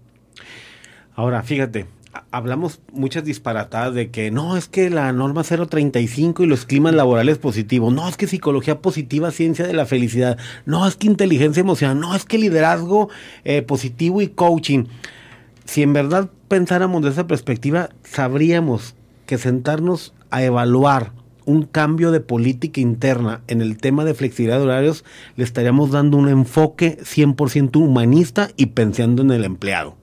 Ahora, 1.15 1.41
fíjate, 1.41 1.87
hablamos 2.31 2.81
muchas 2.91 3.23
disparatadas 3.23 3.93
de 3.93 4.11
que 4.11 4.29
no, 4.29 4.57
es 4.57 4.67
que 4.67 4.89
la 4.89 5.11
norma 5.13 5.43
035 5.43 6.43
y 6.43 6.47
los 6.47 6.65
climas 6.65 6.93
laborales 6.93 7.37
positivos, 7.37 7.93
no, 7.93 8.07
es 8.07 8.17
que 8.17 8.27
psicología 8.27 8.81
positiva, 8.81 9.31
ciencia 9.31 9.65
de 9.65 9.73
la 9.73 9.85
felicidad, 9.85 10.37
no, 10.65 10.87
es 10.87 10.95
que 10.95 11.07
inteligencia 11.07 11.61
emocional, 11.61 11.99
no, 11.99 12.15
es 12.15 12.25
que 12.25 12.37
liderazgo 12.37 13.09
eh, 13.43 13.61
positivo 13.61 14.21
y 14.21 14.27
coaching 14.27 14.85
si 15.67 15.83
en 15.83 15.93
verdad 15.93 16.29
pensáramos 16.47 17.03
de 17.03 17.09
esa 17.09 17.27
perspectiva, 17.27 17.89
sabríamos 18.03 18.95
que 19.25 19.37
sentarnos 19.37 20.13
a 20.31 20.41
evaluar 20.41 21.11
un 21.47 21.63
cambio 21.63 22.11
de 22.11 22.19
política 22.19 22.81
interna 22.81 23.41
en 23.47 23.61
el 23.61 23.77
tema 23.77 24.03
de 24.03 24.13
flexibilidad 24.13 24.57
de 24.57 24.65
horarios, 24.65 25.05
le 25.37 25.45
estaríamos 25.45 25.91
dando 25.91 26.17
un 26.17 26.27
enfoque 26.27 26.99
100% 26.99 27.77
humanista 27.77 28.49
y 28.57 28.67
pensando 28.67 29.21
en 29.21 29.31
el 29.31 29.45
empleado. 29.45 29.95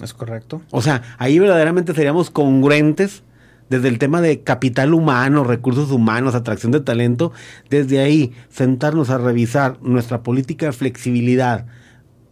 Es 0.00 0.14
correcto. 0.14 0.62
O 0.70 0.80
sea, 0.80 1.02
ahí 1.18 1.40
verdaderamente 1.40 1.92
seríamos 1.92 2.30
congruentes 2.30 3.24
desde 3.68 3.88
el 3.88 3.98
tema 3.98 4.20
de 4.20 4.42
capital 4.42 4.94
humano, 4.94 5.42
recursos 5.42 5.90
humanos, 5.90 6.34
atracción 6.34 6.70
de 6.72 6.80
talento, 6.80 7.32
desde 7.68 7.98
ahí 7.98 8.32
sentarnos 8.48 9.10
a 9.10 9.18
revisar 9.18 9.76
nuestra 9.82 10.22
política 10.22 10.66
de 10.66 10.72
flexibilidad 10.72 11.66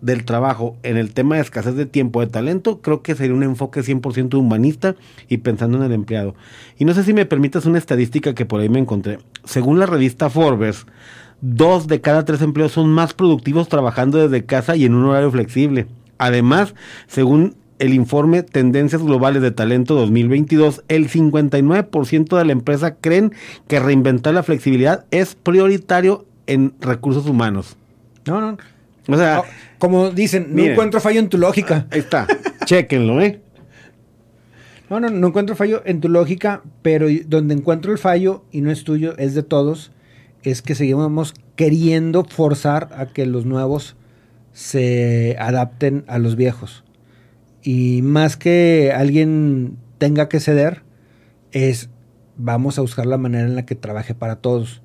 del 0.01 0.25
trabajo 0.25 0.77
en 0.83 0.97
el 0.97 1.13
tema 1.13 1.37
de 1.37 1.43
escasez 1.43 1.75
de 1.75 1.87
tiempo, 1.87 2.21
de 2.21 2.29
talento, 2.29 2.81
creo 2.81 3.03
que 3.03 3.15
sería 3.15 3.35
un 3.35 3.43
enfoque 3.43 3.81
100% 3.81 4.35
humanista 4.39 4.95
y 5.29 5.39
pensando 5.39 5.79
en 5.79 5.85
el 5.85 5.93
empleado. 5.93 6.35
Y 6.79 6.85
no 6.85 6.95
sé 6.95 7.05
si 7.05 7.13
me 7.13 7.27
permitas 7.27 7.67
una 7.67 7.79
estadística 7.79 8.35
que 8.35 8.47
por 8.47 8.61
ahí 8.61 8.69
me 8.69 8.79
encontré. 8.79 9.19
Según 9.45 9.79
la 9.79 9.87
revista 9.87 10.31
Forbes, 10.31 10.87
dos 11.41 11.87
de 11.89 12.01
cada 12.01 12.25
tres 12.25 12.43
empleos 12.43 12.73
son 12.73 12.89
más 12.91 13.15
productivos 13.15 13.69
trabajando 13.69 14.19
desde 14.19 14.45
casa 14.45 14.77
y 14.77 14.85
en 14.85 14.95
un 14.95 15.05
horario 15.05 15.31
flexible. 15.31 15.87
Además, 16.19 16.75
según 17.07 17.57
el 17.79 17.95
informe 17.95 18.43
Tendencias 18.43 19.03
Globales 19.03 19.43
de 19.43 19.53
Talento 19.53 19.95
2022, 19.95 20.83
el 20.89 21.09
59% 21.09 22.37
de 22.37 22.45
la 22.45 22.53
empresa 22.53 22.97
creen 22.97 23.33
que 23.69 23.79
reinventar 23.79 24.35
la 24.35 24.43
flexibilidad 24.43 25.05
es 25.11 25.35
prioritario 25.37 26.27
en 26.47 26.75
recursos 26.81 27.27
humanos. 27.27 27.77
No, 28.27 28.41
no. 28.41 28.59
O 29.09 29.17
sea, 29.17 29.43
como 29.79 30.11
dicen, 30.11 30.49
no 30.51 30.63
encuentro 30.63 31.01
fallo 31.01 31.19
en 31.19 31.29
tu 31.29 31.39
lógica. 31.39 31.87
Ahí 31.91 32.01
está. 32.01 32.27
Chequenlo, 32.67 33.21
¿eh? 33.21 33.41
No, 34.91 35.01
no, 35.01 35.11
no 35.11 35.29
encuentro 35.29 35.57
fallo 35.57 35.83
en 35.85 36.01
tu 36.01 36.09
lógica, 36.09 36.63
pero 36.83 37.09
donde 37.27 37.55
encuentro 37.55 37.93
el 37.93 37.99
fallo, 37.99 38.45
y 38.51 38.61
no 38.61 38.71
es 38.71 38.85
tuyo, 38.85 39.17
es 39.19 39.35
de 39.35 39.43
todos, 39.43 39.93
es 40.43 40.63
que 40.63 40.75
seguimos 40.75 41.35
queriendo 41.57 42.25
forzar 42.25 42.89
a 42.97 43.07
que 43.07 43.27
los 43.27 43.45
nuevos 43.45 43.97
se 44.53 45.37
adapten 45.39 46.05
a 46.07 46.19
los 46.19 46.37
viejos. 46.37 46.85
Y 47.63 48.03
más 48.03 48.37
que 48.37 48.93
alguien 48.95 49.77
tenga 49.99 50.29
que 50.29 50.41
ceder, 50.41 50.83
es 51.53 51.91
vamos 52.37 52.79
a 52.79 52.83
buscar 52.83 53.07
la 53.07 53.19
manera 53.19 53.47
en 53.47 53.57
la 53.57 53.67
que 53.67 53.75
trabaje 53.75 54.15
para 54.15 54.37
todos. 54.37 54.81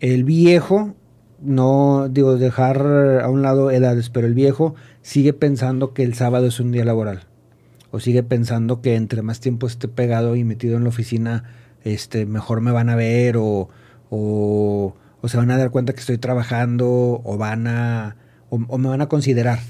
El 0.00 0.24
viejo, 0.24 0.94
no 1.42 2.08
digo 2.08 2.36
dejar 2.36 3.20
a 3.22 3.28
un 3.28 3.42
lado 3.42 3.70
edades, 3.70 4.10
pero 4.10 4.26
el 4.26 4.34
viejo 4.34 4.74
sigue 5.02 5.32
pensando 5.32 5.92
que 5.92 6.02
el 6.02 6.14
sábado 6.14 6.46
es 6.46 6.60
un 6.60 6.72
día 6.72 6.84
laboral. 6.84 7.24
O 7.90 8.00
sigue 8.00 8.22
pensando 8.22 8.80
que 8.80 8.94
entre 8.94 9.22
más 9.22 9.40
tiempo 9.40 9.66
esté 9.66 9.88
pegado 9.88 10.36
y 10.36 10.44
metido 10.44 10.76
en 10.76 10.84
la 10.84 10.88
oficina, 10.88 11.44
este, 11.84 12.26
mejor 12.26 12.60
me 12.60 12.72
van 12.72 12.88
a 12.88 12.96
ver 12.96 13.36
o, 13.36 13.68
o, 14.08 14.94
se 15.26 15.36
van 15.36 15.50
a 15.50 15.58
dar 15.58 15.70
cuenta 15.70 15.92
que 15.92 16.00
estoy 16.00 16.18
trabajando 16.18 17.20
o 17.24 17.36
van 17.36 17.66
a 17.66 18.16
o 18.48 18.78
me 18.78 18.88
van 18.88 19.00
a 19.00 19.08
considerar. 19.08 19.60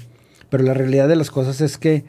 Pero 0.49 0.63
la 0.63 0.73
realidad 0.73 1.07
de 1.07 1.15
las 1.15 1.31
cosas 1.31 1.61
es 1.61 1.77
que 1.77 2.03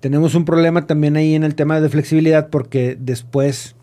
tenemos 0.00 0.34
un 0.34 0.44
problema 0.44 0.86
también 0.86 1.16
ahí 1.16 1.34
en 1.34 1.44
el 1.44 1.54
tema 1.54 1.80
de 1.80 1.88
flexibilidad 1.88 2.48
porque 2.50 2.96
después 3.00 3.76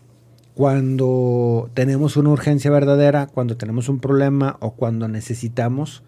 cuando 0.54 1.70
tenemos 1.74 2.16
una 2.16 2.30
urgencia 2.30 2.70
verdadera, 2.70 3.26
cuando 3.26 3.56
tenemos 3.56 3.88
un 3.88 4.00
problema 4.00 4.56
o 4.60 4.72
cuando 4.72 5.08
necesitamos 5.08 6.02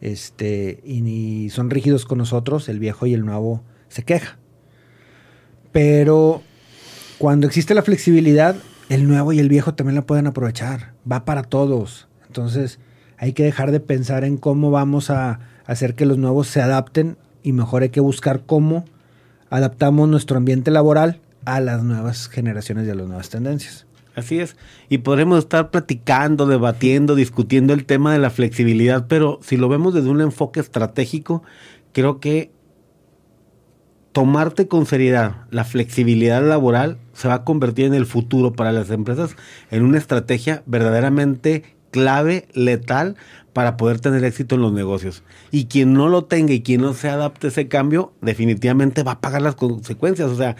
este 0.00 0.80
y, 0.84 1.50
son 1.50 1.70
rígidos 1.70 2.04
con 2.04 2.18
nosotros, 2.18 2.68
el 2.68 2.78
viejo 2.78 3.06
y 3.06 3.14
el 3.14 3.24
nuevo 3.24 3.62
se 3.88 4.02
queja. 4.02 4.38
Pero 5.70 6.42
cuando 7.18 7.46
existe 7.46 7.74
la 7.74 7.82
flexibilidad, 7.82 8.56
el 8.88 9.06
nuevo 9.06 9.32
y 9.32 9.38
el 9.38 9.48
viejo 9.48 9.74
también 9.74 9.94
la 9.94 10.02
pueden 10.02 10.26
aprovechar. 10.26 10.94
Va 11.10 11.24
para 11.24 11.44
todos. 11.44 12.08
Entonces, 12.26 12.78
hay 13.16 13.32
que 13.32 13.44
dejar 13.44 13.70
de 13.70 13.80
pensar 13.80 14.24
en 14.24 14.36
cómo 14.36 14.70
vamos 14.70 15.10
a 15.10 15.40
hacer 15.64 15.94
que 15.94 16.06
los 16.06 16.18
nuevos 16.18 16.48
se 16.48 16.60
adapten 16.60 17.16
y 17.42 17.52
mejor 17.52 17.82
hay 17.82 17.90
que 17.90 18.00
buscar 18.00 18.42
cómo 18.44 18.84
adaptamos 19.50 20.08
nuestro 20.08 20.36
ambiente 20.36 20.70
laboral 20.70 21.20
a 21.44 21.60
las 21.60 21.82
nuevas 21.82 22.28
generaciones 22.28 22.86
y 22.86 22.90
a 22.90 22.94
las 22.94 23.06
nuevas 23.06 23.28
tendencias. 23.28 23.86
Así 24.14 24.40
es. 24.40 24.56
Y 24.88 24.98
podremos 24.98 25.38
estar 25.38 25.70
platicando, 25.70 26.46
debatiendo, 26.46 27.14
discutiendo 27.14 27.72
el 27.72 27.86
tema 27.86 28.12
de 28.12 28.18
la 28.18 28.30
flexibilidad, 28.30 29.06
pero 29.08 29.38
si 29.42 29.56
lo 29.56 29.68
vemos 29.68 29.94
desde 29.94 30.10
un 30.10 30.20
enfoque 30.20 30.60
estratégico, 30.60 31.42
creo 31.92 32.20
que 32.20 32.50
tomarte 34.12 34.68
con 34.68 34.84
seriedad 34.84 35.46
la 35.50 35.64
flexibilidad 35.64 36.46
laboral 36.46 36.98
se 37.14 37.28
va 37.28 37.34
a 37.34 37.44
convertir 37.44 37.86
en 37.86 37.94
el 37.94 38.04
futuro 38.04 38.52
para 38.52 38.72
las 38.72 38.90
empresas 38.90 39.36
en 39.70 39.84
una 39.84 39.96
estrategia 39.96 40.62
verdaderamente 40.66 41.76
clave, 41.90 42.48
letal, 42.52 43.16
para 43.52 43.76
poder 43.76 44.00
tener 44.00 44.24
éxito 44.24 44.54
en 44.54 44.62
los 44.62 44.72
negocios. 44.72 45.22
Y 45.50 45.66
quien 45.66 45.92
no 45.92 46.08
lo 46.08 46.24
tenga 46.24 46.54
y 46.54 46.62
quien 46.62 46.80
no 46.80 46.94
se 46.94 47.10
adapte 47.10 47.46
a 47.46 47.50
ese 47.50 47.68
cambio, 47.68 48.12
definitivamente 48.22 49.02
va 49.02 49.12
a 49.12 49.20
pagar 49.20 49.42
las 49.42 49.54
consecuencias. 49.54 50.30
O 50.30 50.36
sea, 50.36 50.56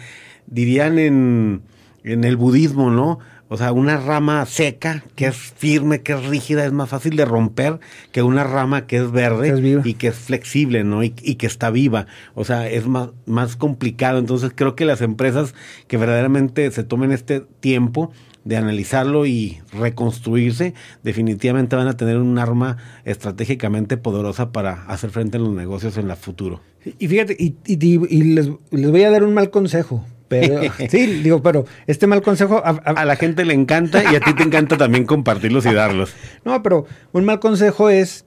dirían 0.47 0.99
en, 0.99 1.61
en 2.03 2.23
el 2.23 2.37
budismo, 2.37 2.89
¿no? 2.89 3.19
O 3.49 3.57
sea, 3.57 3.71
una 3.71 3.97
rama 3.97 4.43
seca, 4.47 5.03
que 5.15 5.27
es 5.27 5.35
firme, 5.35 6.01
que 6.01 6.13
es 6.13 6.25
rígida, 6.25 6.65
es 6.65 6.71
más 6.71 6.89
fácil 6.89 7.15
de 7.15 7.25
romper 7.25 7.79
que 8.11 8.23
una 8.23 8.43
rama 8.43 8.87
que 8.87 8.97
es 8.97 9.11
verde 9.11 9.81
y 9.83 9.93
que 9.93 10.07
es 10.07 10.15
flexible, 10.15 10.83
¿no? 10.83 11.03
Y, 11.03 11.13
y, 11.21 11.35
que 11.35 11.45
está 11.45 11.69
viva. 11.69 12.07
O 12.33 12.45
sea, 12.45 12.67
es 12.67 12.87
más, 12.87 13.09
más 13.27 13.55
complicado. 13.55 14.17
Entonces, 14.17 14.51
creo 14.55 14.75
que 14.75 14.85
las 14.85 15.01
empresas 15.01 15.53
que 15.87 15.97
verdaderamente 15.97 16.71
se 16.71 16.83
tomen 16.83 17.11
este 17.11 17.41
tiempo 17.59 18.11
de 18.43 18.57
analizarlo 18.57 19.25
y 19.25 19.59
reconstruirse, 19.71 20.73
definitivamente 21.03 21.75
van 21.75 21.87
a 21.87 21.97
tener 21.97 22.17
un 22.17 22.37
arma 22.37 22.77
estratégicamente 23.05 23.97
poderosa 23.97 24.51
para 24.51 24.83
hacer 24.85 25.11
frente 25.11 25.37
a 25.37 25.39
los 25.39 25.53
negocios 25.53 25.97
en 25.97 26.09
el 26.09 26.17
futuro. 26.17 26.61
Y 26.99 27.07
fíjate, 27.07 27.37
y, 27.39 28.23
les, 28.23 28.49
voy 28.71 29.03
a 29.03 29.11
dar 29.11 29.23
un 29.23 29.33
mal 29.33 29.49
consejo. 29.49 30.05
Pero, 30.33 30.61
sí, 30.89 31.05
digo, 31.21 31.43
pero 31.43 31.65
este 31.85 32.07
mal 32.07 32.23
consejo... 32.23 32.61
A, 32.65 33.05
la 33.05 33.15
gente 33.15 33.45
le 33.45 33.53
encanta 33.53 34.03
y 34.11 34.15
a 34.15 34.19
ti 34.19 34.33
te 34.33 34.41
encanta 34.41 34.77
también 34.77 35.05
compartirlos 35.05 35.65
y 35.65 35.73
darlos. 35.73 36.13
No, 36.45 36.61
pero 36.63 36.85
un 37.11 37.23
mal 37.23 37.39
consejo 37.39 37.89
es, 37.89 38.25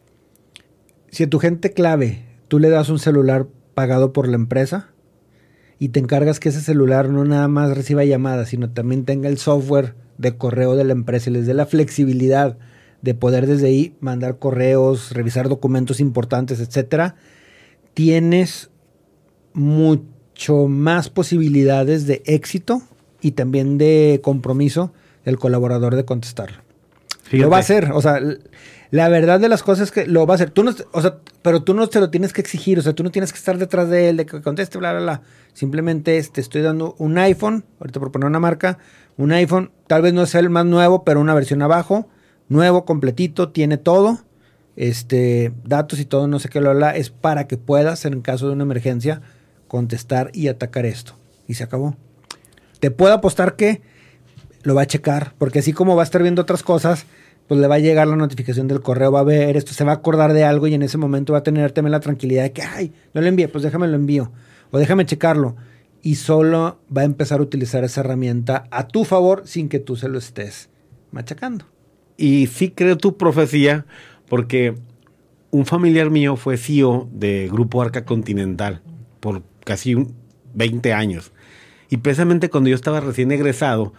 si 1.10 1.24
a 1.24 1.30
tu 1.30 1.38
gente 1.38 1.72
clave 1.72 2.24
tú 2.48 2.58
le 2.58 2.70
das 2.70 2.88
un 2.88 2.98
celular 2.98 3.46
pagado 3.74 4.12
por 4.12 4.28
la 4.28 4.36
empresa 4.36 4.90
y 5.78 5.88
te 5.88 6.00
encargas 6.00 6.40
que 6.40 6.48
ese 6.48 6.60
celular 6.60 7.10
no 7.10 7.24
nada 7.24 7.48
más 7.48 7.76
reciba 7.76 8.04
llamadas, 8.04 8.48
sino 8.50 8.70
también 8.70 9.04
tenga 9.04 9.28
el 9.28 9.38
software 9.38 9.94
de 10.16 10.36
correo 10.36 10.76
de 10.76 10.84
la 10.84 10.92
empresa 10.92 11.28
y 11.28 11.34
les 11.34 11.46
dé 11.46 11.54
la 11.54 11.66
flexibilidad 11.66 12.56
de 13.02 13.14
poder 13.14 13.46
desde 13.46 13.66
ahí 13.66 13.96
mandar 14.00 14.38
correos, 14.38 15.12
revisar 15.12 15.48
documentos 15.48 16.00
importantes, 16.00 16.60
etcétera, 16.60 17.16
tienes 17.92 18.70
mucho 19.52 20.15
más 20.68 21.09
posibilidades 21.11 22.07
de 22.07 22.22
éxito 22.27 22.83
y 23.20 23.33
también 23.33 23.79
de 23.79 24.20
compromiso 24.22 24.92
del 25.25 25.38
colaborador 25.38 25.96
de 25.96 26.05
contestarlo. 26.05 26.59
Lo 27.33 27.51
va 27.51 27.57
a 27.57 27.61
hacer, 27.61 27.90
o 27.92 28.01
sea, 28.01 28.20
la 28.90 29.09
verdad 29.09 29.40
de 29.40 29.49
las 29.49 29.62
cosas 29.62 29.88
es 29.88 29.92
que 29.92 30.07
lo 30.07 30.27
va 30.27 30.35
a 30.35 30.37
hacer. 30.37 30.51
Tú 30.51 30.62
no, 30.62 30.72
o 30.92 31.03
sea, 31.03 31.18
pero 31.42 31.62
tú 31.62 31.75
no 31.75 31.88
te 31.88 31.99
lo 31.99 32.11
tienes 32.11 32.33
que 32.33 32.40
exigir, 32.40 32.79
o 32.79 32.83
sea, 32.83 32.92
tú 32.92 33.03
no 33.03 33.11
tienes 33.11 33.33
que 33.33 33.38
estar 33.38 33.59
detrás 33.59 33.90
de 33.90 34.11
él, 34.11 34.16
de 34.16 34.27
que 34.27 34.40
conteste, 34.40 34.79
bla, 34.79 34.92
bla, 34.92 35.01
bla. 35.01 35.22
Simplemente 35.53 36.22
te 36.22 36.40
estoy 36.40 36.62
dando 36.62 36.94
un 36.99 37.18
iPhone, 37.18 37.64
ahorita 37.81 37.99
por 37.99 38.12
poner 38.12 38.27
una 38.27 38.38
marca, 38.38 38.79
un 39.16 39.33
iPhone, 39.33 39.72
tal 39.87 40.03
vez 40.03 40.12
no 40.12 40.22
es 40.22 40.35
el 40.35 40.51
más 40.51 40.66
nuevo, 40.66 41.03
pero 41.03 41.20
una 41.20 41.35
versión 41.35 41.62
abajo, 41.62 42.09
nuevo, 42.49 42.85
completito, 42.85 43.49
tiene 43.49 43.77
todo, 43.77 44.20
este, 44.77 45.53
datos 45.64 45.99
y 45.99 46.05
todo, 46.05 46.29
no 46.29 46.38
sé 46.38 46.49
qué 46.49 46.61
lo 46.61 46.70
habla, 46.70 46.94
es 46.94 47.11
para 47.11 47.49
que 47.49 47.57
puedas, 47.57 48.05
en 48.05 48.20
caso 48.20 48.46
de 48.46 48.53
una 48.53 48.64
emergencia, 48.64 49.22
contestar 49.68 50.31
y 50.33 50.48
atacar 50.48 50.87
esto. 50.87 51.14
Y 51.46 51.55
se 51.55 51.64
acabó. 51.64 51.96
Te 52.81 52.90
puedo 52.90 53.14
apostar 53.14 53.57
que 53.57 53.83
lo 54.62 54.74
va 54.74 54.83
a 54.83 54.87
checar, 54.87 55.35
porque 55.38 55.61
así 55.61 55.72
como 55.72 55.96
va 55.96 56.02
a 56.02 56.05
estar 56.05 56.22
viendo 56.22 56.42
otras 56.42 56.62
cosas, 56.62 57.07
pues 57.46 57.61
le 57.61 57.68
va 57.68 57.76
a 57.76 57.79
llegar 57.79 58.09
la 58.09 58.16
notificación 58.16 58.66
del 58.66 58.81
correo, 58.81 59.12
va 59.12 59.20
a 59.20 59.24
ver 59.24 59.57
esto, 59.57 59.72
se 59.72 59.85
va 59.85 59.92
a 59.92 59.96
acordar 59.96 60.33
de 60.33 60.44
algo 60.44 60.66
y 60.66 60.74
en 60.74 60.83
ese 60.83 60.98
momento 60.98 61.33
va 61.33 61.40
a 61.40 61.42
tener 61.42 61.70
también 61.72 61.92
la 61.92 62.00
tranquilidad 62.00 62.42
de 62.42 62.52
que, 62.52 62.62
ay, 62.62 62.92
no 63.14 63.20
lo 63.20 63.26
envié, 63.29 63.48
pues 63.48 63.62
déjame 63.62 63.87
lo 63.87 63.94
envío, 63.94 64.33
o 64.70 64.79
déjame 64.79 65.07
checarlo 65.07 65.57
y 66.02 66.16
solo 66.16 66.79
va 66.94 67.02
a 67.02 67.05
empezar 67.05 67.40
a 67.40 67.42
utilizar 67.42 67.85
esa 67.85 68.00
herramienta 68.00 68.66
a 68.70 68.88
tu 68.88 69.05
favor 69.05 69.42
sin 69.46 69.68
que 69.68 69.79
tú 69.79 69.96
se 69.96 70.09
lo 70.09 70.18
estés 70.18 70.68
machacando. 71.11 71.64
Y 72.16 72.46
sí 72.46 72.70
creo 72.70 72.96
tu 72.96 73.16
profecía 73.16 73.87
porque 74.29 74.74
un 75.50 75.66
familiar 75.66 76.11
mío 76.11 76.37
fue 76.37 76.59
CEO 76.59 77.09
de 77.12 77.48
Grupo 77.50 77.83
Arca 77.83 78.05
Continental 78.05 78.83
por 79.20 79.42
casi 79.66 79.96
20 80.55 80.94
años. 80.94 81.33
Y 81.90 81.98
precisamente 81.98 82.48
cuando 82.48 82.70
yo 82.70 82.76
estaba 82.76 83.00
recién 83.00 83.31
egresado, 83.33 83.92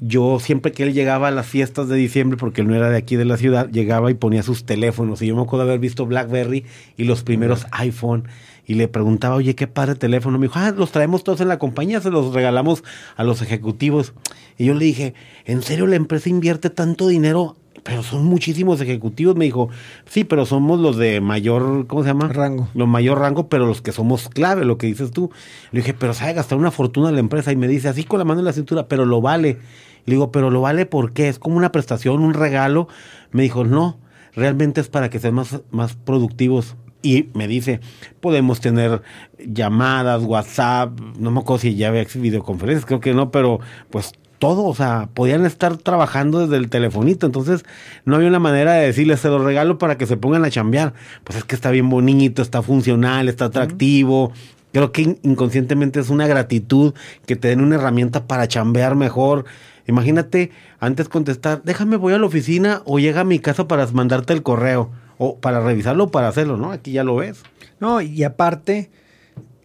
yo 0.00 0.40
siempre 0.40 0.72
que 0.72 0.82
él 0.82 0.94
llegaba 0.94 1.28
a 1.28 1.30
las 1.30 1.46
fiestas 1.46 1.88
de 1.88 1.96
diciembre, 1.96 2.36
porque 2.36 2.60
él 2.60 2.66
no 2.66 2.74
era 2.74 2.90
de 2.90 2.96
aquí 2.96 3.14
de 3.14 3.24
la 3.24 3.36
ciudad, 3.36 3.70
llegaba 3.70 4.10
y 4.10 4.14
ponía 4.14 4.42
sus 4.42 4.64
teléfonos. 4.64 5.22
Y 5.22 5.28
yo 5.28 5.36
me 5.36 5.42
acuerdo 5.42 5.64
haber 5.64 5.78
visto 5.78 6.06
BlackBerry 6.06 6.64
y 6.96 7.04
los 7.04 7.22
primeros 7.22 7.66
iPhone 7.70 8.26
y 8.66 8.74
le 8.74 8.88
preguntaba, 8.88 9.36
oye, 9.36 9.54
qué 9.54 9.68
padre 9.68 9.94
teléfono. 9.94 10.38
Me 10.38 10.46
dijo, 10.46 10.58
ah, 10.58 10.72
los 10.72 10.90
traemos 10.90 11.22
todos 11.22 11.40
en 11.40 11.48
la 11.48 11.58
compañía, 11.58 12.00
se 12.00 12.10
los 12.10 12.34
regalamos 12.34 12.82
a 13.16 13.22
los 13.22 13.42
ejecutivos. 13.42 14.12
Y 14.58 14.66
yo 14.66 14.74
le 14.74 14.84
dije, 14.84 15.14
¿en 15.44 15.62
serio 15.62 15.86
la 15.86 15.96
empresa 15.96 16.28
invierte 16.28 16.68
tanto 16.68 17.06
dinero? 17.06 17.56
Pero 17.82 18.02
son 18.02 18.24
muchísimos 18.24 18.80
ejecutivos. 18.80 19.36
Me 19.36 19.44
dijo, 19.44 19.68
sí, 20.06 20.24
pero 20.24 20.46
somos 20.46 20.78
los 20.78 20.96
de 20.96 21.20
mayor, 21.20 21.86
¿cómo 21.86 22.02
se 22.02 22.08
llama? 22.08 22.28
Rango. 22.28 22.68
Los 22.74 22.88
mayor 22.88 23.18
rango, 23.18 23.48
pero 23.48 23.66
los 23.66 23.82
que 23.82 23.92
somos 23.92 24.28
clave, 24.28 24.64
lo 24.64 24.78
que 24.78 24.86
dices 24.86 25.10
tú. 25.10 25.30
Le 25.72 25.80
dije, 25.80 25.94
pero 25.94 26.14
sabe 26.14 26.34
gastar 26.34 26.58
una 26.58 26.70
fortuna 26.70 27.10
la 27.10 27.20
empresa. 27.20 27.50
Y 27.52 27.56
me 27.56 27.68
dice, 27.68 27.88
así 27.88 28.04
con 28.04 28.18
la 28.18 28.24
mano 28.24 28.40
en 28.40 28.46
la 28.46 28.52
cintura, 28.52 28.86
pero 28.86 29.04
lo 29.04 29.20
vale. 29.20 29.58
Le 30.04 30.14
digo, 30.14 30.30
pero 30.30 30.50
lo 30.50 30.60
vale 30.60 30.86
porque 30.86 31.28
es 31.28 31.38
como 31.38 31.56
una 31.56 31.72
prestación, 31.72 32.22
un 32.22 32.34
regalo. 32.34 32.88
Me 33.32 33.42
dijo, 33.42 33.64
no, 33.64 33.98
realmente 34.34 34.80
es 34.80 34.88
para 34.88 35.10
que 35.10 35.18
sean 35.18 35.34
más, 35.34 35.60
más 35.70 35.94
productivos 35.94 36.76
Y 37.02 37.28
me 37.34 37.48
dice, 37.48 37.80
podemos 38.20 38.60
tener 38.60 39.02
llamadas, 39.38 40.22
WhatsApp, 40.22 40.98
no 41.18 41.30
me 41.30 41.40
acuerdo 41.40 41.62
si 41.62 41.74
ya 41.74 41.88
había 41.88 42.04
videoconferencias, 42.14 42.86
creo 42.86 43.00
que 43.00 43.12
no, 43.12 43.30
pero 43.30 43.58
pues 43.90 44.12
todo, 44.42 44.64
o 44.64 44.74
sea, 44.74 45.08
podían 45.14 45.46
estar 45.46 45.76
trabajando 45.76 46.40
desde 46.40 46.56
el 46.56 46.68
telefonito, 46.68 47.26
entonces 47.26 47.64
no 48.04 48.16
había 48.16 48.26
una 48.26 48.40
manera 48.40 48.72
de 48.72 48.86
decirles, 48.86 49.20
se 49.20 49.28
lo 49.28 49.38
regalo 49.38 49.78
para 49.78 49.96
que 49.96 50.04
se 50.04 50.16
pongan 50.16 50.44
a 50.44 50.50
chambear. 50.50 50.94
Pues 51.22 51.38
es 51.38 51.44
que 51.44 51.54
está 51.54 51.70
bien 51.70 51.88
bonito, 51.88 52.42
está 52.42 52.60
funcional, 52.60 53.28
está 53.28 53.44
atractivo. 53.44 54.32
Creo 54.72 54.90
que 54.90 55.16
inconscientemente 55.22 56.00
es 56.00 56.10
una 56.10 56.26
gratitud 56.26 56.92
que 57.24 57.36
te 57.36 57.46
den 57.46 57.60
una 57.60 57.76
herramienta 57.76 58.26
para 58.26 58.48
chambear 58.48 58.96
mejor. 58.96 59.44
Imagínate, 59.86 60.50
antes 60.80 61.08
contestar, 61.08 61.62
déjame 61.62 61.94
voy 61.94 62.12
a 62.12 62.18
la 62.18 62.26
oficina 62.26 62.82
o 62.84 62.98
llega 62.98 63.20
a 63.20 63.24
mi 63.24 63.38
casa 63.38 63.68
para 63.68 63.86
mandarte 63.92 64.32
el 64.32 64.42
correo 64.42 64.90
o 65.18 65.38
para 65.38 65.60
revisarlo 65.60 66.02
o 66.02 66.10
para 66.10 66.26
hacerlo, 66.26 66.56
¿no? 66.56 66.72
Aquí 66.72 66.90
ya 66.90 67.04
lo 67.04 67.14
ves. 67.14 67.44
No, 67.78 68.00
y 68.00 68.24
aparte, 68.24 68.90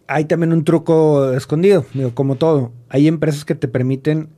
hay 0.06 0.26
también 0.26 0.52
un 0.52 0.62
truco 0.62 1.32
escondido, 1.32 1.84
digo, 1.94 2.14
como 2.14 2.36
todo. 2.36 2.70
Hay 2.88 3.08
empresas 3.08 3.44
que 3.44 3.56
te 3.56 3.66
permiten 3.66 4.28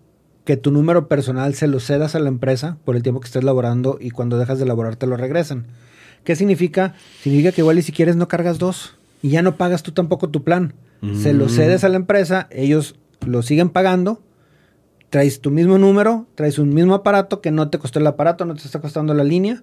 que 0.44 0.56
tu 0.56 0.70
número 0.70 1.08
personal 1.08 1.54
se 1.54 1.66
lo 1.66 1.80
cedas 1.80 2.14
a 2.14 2.18
la 2.18 2.28
empresa 2.28 2.78
por 2.84 2.96
el 2.96 3.02
tiempo 3.02 3.20
que 3.20 3.26
estés 3.26 3.44
laborando 3.44 3.98
y 4.00 4.10
cuando 4.10 4.38
dejas 4.38 4.58
de 4.58 4.66
laborar 4.66 4.96
te 4.96 5.06
lo 5.06 5.16
regresan. 5.16 5.66
¿Qué 6.24 6.36
significa? 6.36 6.94
Significa 7.22 7.52
que 7.52 7.60
igual 7.60 7.78
y 7.78 7.82
si 7.82 7.92
quieres 7.92 8.16
no 8.16 8.28
cargas 8.28 8.58
dos 8.58 8.96
y 9.22 9.30
ya 9.30 9.42
no 9.42 9.56
pagas 9.56 9.82
tú 9.82 9.92
tampoco 9.92 10.28
tu 10.28 10.44
plan. 10.44 10.74
Se 11.14 11.32
lo 11.32 11.46
mm. 11.46 11.48
cedes 11.48 11.84
a 11.84 11.88
la 11.88 11.96
empresa, 11.96 12.46
ellos 12.50 12.96
lo 13.26 13.40
siguen 13.40 13.70
pagando, 13.70 14.22
traes 15.08 15.40
tu 15.40 15.50
mismo 15.50 15.78
número, 15.78 16.26
traes 16.34 16.58
un 16.58 16.74
mismo 16.74 16.94
aparato 16.94 17.40
que 17.40 17.50
no 17.50 17.70
te 17.70 17.78
costó 17.78 18.00
el 18.00 18.06
aparato, 18.06 18.44
no 18.44 18.54
te 18.54 18.64
está 18.64 18.80
costando 18.82 19.14
la 19.14 19.24
línea 19.24 19.62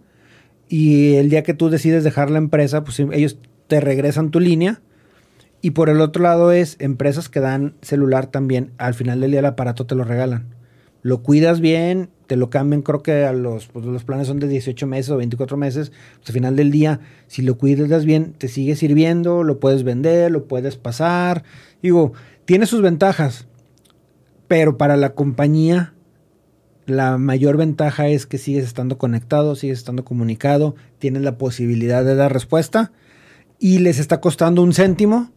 y 0.67 1.13
el 1.13 1.29
día 1.29 1.43
que 1.43 1.53
tú 1.53 1.69
decides 1.69 2.03
dejar 2.03 2.31
la 2.31 2.39
empresa, 2.39 2.83
pues 2.83 2.99
ellos 2.99 3.37
te 3.67 3.79
regresan 3.79 4.31
tu 4.31 4.39
línea. 4.39 4.81
Y 5.61 5.71
por 5.71 5.89
el 5.89 6.01
otro 6.01 6.23
lado 6.23 6.51
es 6.51 6.75
empresas 6.79 7.29
que 7.29 7.39
dan 7.39 7.75
celular 7.81 8.27
también, 8.27 8.71
al 8.77 8.93
final 8.93 9.21
del 9.21 9.31
día 9.31 9.39
el 9.39 9.45
aparato 9.45 9.85
te 9.85 9.95
lo 9.95 10.03
regalan 10.03 10.56
lo 11.01 11.23
cuidas 11.23 11.61
bien, 11.61 12.09
te 12.27 12.35
lo 12.35 12.49
cambian, 12.49 12.81
creo 12.81 13.01
que 13.01 13.25
a 13.25 13.33
los, 13.33 13.67
pues 13.67 13.85
los 13.85 14.03
planes 14.03 14.27
son 14.27 14.39
de 14.39 14.47
18 14.47 14.85
meses 14.87 15.09
o 15.11 15.17
24 15.17 15.57
meses, 15.57 15.91
pues 16.17 16.29
al 16.29 16.33
final 16.33 16.55
del 16.55 16.71
día, 16.71 16.99
si 17.27 17.41
lo 17.41 17.57
cuidas 17.57 18.05
bien, 18.05 18.33
te 18.37 18.47
sigue 18.47 18.75
sirviendo, 18.75 19.43
lo 19.43 19.59
puedes 19.59 19.83
vender, 19.83 20.31
lo 20.31 20.45
puedes 20.45 20.75
pasar. 20.75 21.43
Digo, 21.81 22.13
tiene 22.45 22.65
sus 22.65 22.81
ventajas, 22.81 23.47
pero 24.47 24.77
para 24.77 24.97
la 24.97 25.13
compañía 25.13 25.93
la 26.87 27.17
mayor 27.17 27.57
ventaja 27.57 28.07
es 28.07 28.25
que 28.25 28.37
sigues 28.37 28.63
estando 28.63 28.97
conectado, 28.97 29.55
sigues 29.55 29.79
estando 29.79 30.05
comunicado, 30.05 30.75
tienes 30.99 31.21
la 31.21 31.37
posibilidad 31.37 32.03
de 32.05 32.15
dar 32.15 32.31
respuesta 32.31 32.93
y 33.59 33.79
les 33.79 33.99
está 33.99 34.21
costando 34.21 34.61
un 34.63 34.73
céntimo 34.73 35.31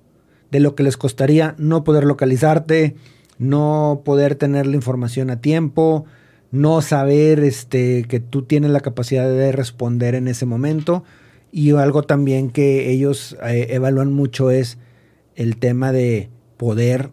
de 0.52 0.60
lo 0.60 0.76
que 0.76 0.84
les 0.84 0.96
costaría 0.96 1.56
no 1.58 1.82
poder 1.82 2.04
localizarte, 2.04 2.94
no 3.40 4.02
poder 4.04 4.34
tener 4.34 4.66
la 4.66 4.76
información 4.76 5.30
a 5.30 5.40
tiempo, 5.40 6.04
no 6.52 6.82
saber 6.82 7.40
este, 7.40 8.04
que 8.04 8.20
tú 8.20 8.42
tienes 8.42 8.70
la 8.70 8.80
capacidad 8.80 9.28
de 9.28 9.50
responder 9.50 10.14
en 10.14 10.28
ese 10.28 10.44
momento. 10.44 11.04
Y 11.50 11.70
algo 11.72 12.02
también 12.02 12.50
que 12.50 12.90
ellos 12.90 13.36
eh, 13.42 13.68
evalúan 13.70 14.12
mucho 14.12 14.50
es 14.50 14.78
el 15.36 15.56
tema 15.56 15.90
de 15.90 16.28
poder 16.58 17.10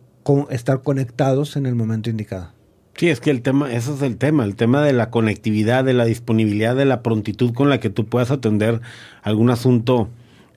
estar 0.50 0.82
conectados 0.82 1.56
en 1.56 1.66
el 1.66 1.76
momento 1.76 2.10
indicado. 2.10 2.52
Sí, 2.96 3.08
es 3.08 3.22
que 3.22 3.30
el 3.30 3.42
tema, 3.42 3.72
eso 3.72 3.96
es 3.96 4.02
el 4.02 4.18
tema, 4.18 4.44
el 4.44 4.56
tema 4.56 4.84
de 4.84 4.92
la 4.92 5.10
conectividad, 5.10 5.86
de 5.86 5.94
la 5.94 6.04
disponibilidad, 6.04 6.76
de 6.76 6.86
la 6.86 7.04
prontitud 7.04 7.54
con 7.54 7.70
la 7.70 7.80
que 7.80 7.90
tú 7.90 8.06
puedas 8.06 8.32
atender 8.32 8.82
algún 9.22 9.50
asunto 9.50 10.10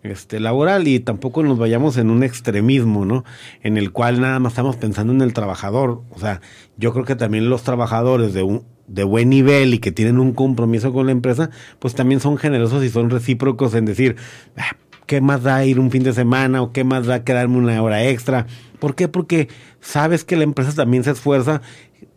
este, 0.03 0.41
laboral 0.41 0.89
y 0.89 1.01
tampoco 1.01 1.43
nos 1.43 1.59
vayamos 1.59 1.97
en 1.97 2.11
un 2.11 2.23
extremismo, 2.23 3.05
¿no? 3.05 3.25
En 3.63 3.77
el 3.77 3.93
cual 3.93 4.21
nada 4.21 4.39
más 4.39 4.53
estamos 4.53 4.77
pensando 4.77 5.13
en 5.13 5.23
el 5.23 5.33
trabajador. 5.33 6.03
O 6.11 6.19
sea, 6.19 6.41
yo 6.77 6.93
creo 6.93 7.05
que 7.05 7.17
también 7.17 7.51
los 7.51 7.63
trabajadores 7.63 8.33
de 8.33 8.43
un 8.43 8.65
de 8.91 9.05
buen 9.05 9.31
nivel 9.31 9.73
y 9.73 9.79
que 9.79 9.93
tienen 9.93 10.19
un 10.19 10.33
compromiso 10.33 10.93
con 10.93 11.07
la 11.07 11.13
empresa, 11.13 11.51
pues 11.79 11.95
también 11.95 12.21
son 12.21 12.37
generosos 12.37 12.83
y 12.85 12.91
son 12.91 13.09
recíprocos 13.09 13.75
en 13.75 13.85
decir, 13.85 14.17
ah, 14.57 14.77
¿qué 15.07 15.21
más 15.21 15.45
da 15.45 15.65
ir 15.65 15.79
un 15.79 15.93
fin 15.93 16.03
de 16.03 16.13
semana 16.13 16.61
o 16.61 16.73
qué 16.73 16.83
más 16.83 17.07
da 17.07 17.23
quedarme 17.23 17.59
una 17.59 17.81
hora 17.83 18.05
extra? 18.09 18.47
¿Por 18.81 18.97
qué? 18.97 19.07
Porque 19.07 19.49
sabes 19.81 20.25
que 20.25 20.37
la 20.37 20.43
empresa 20.43 20.75
también 20.75 21.05
se 21.05 21.13
esfuerza, 21.13 21.63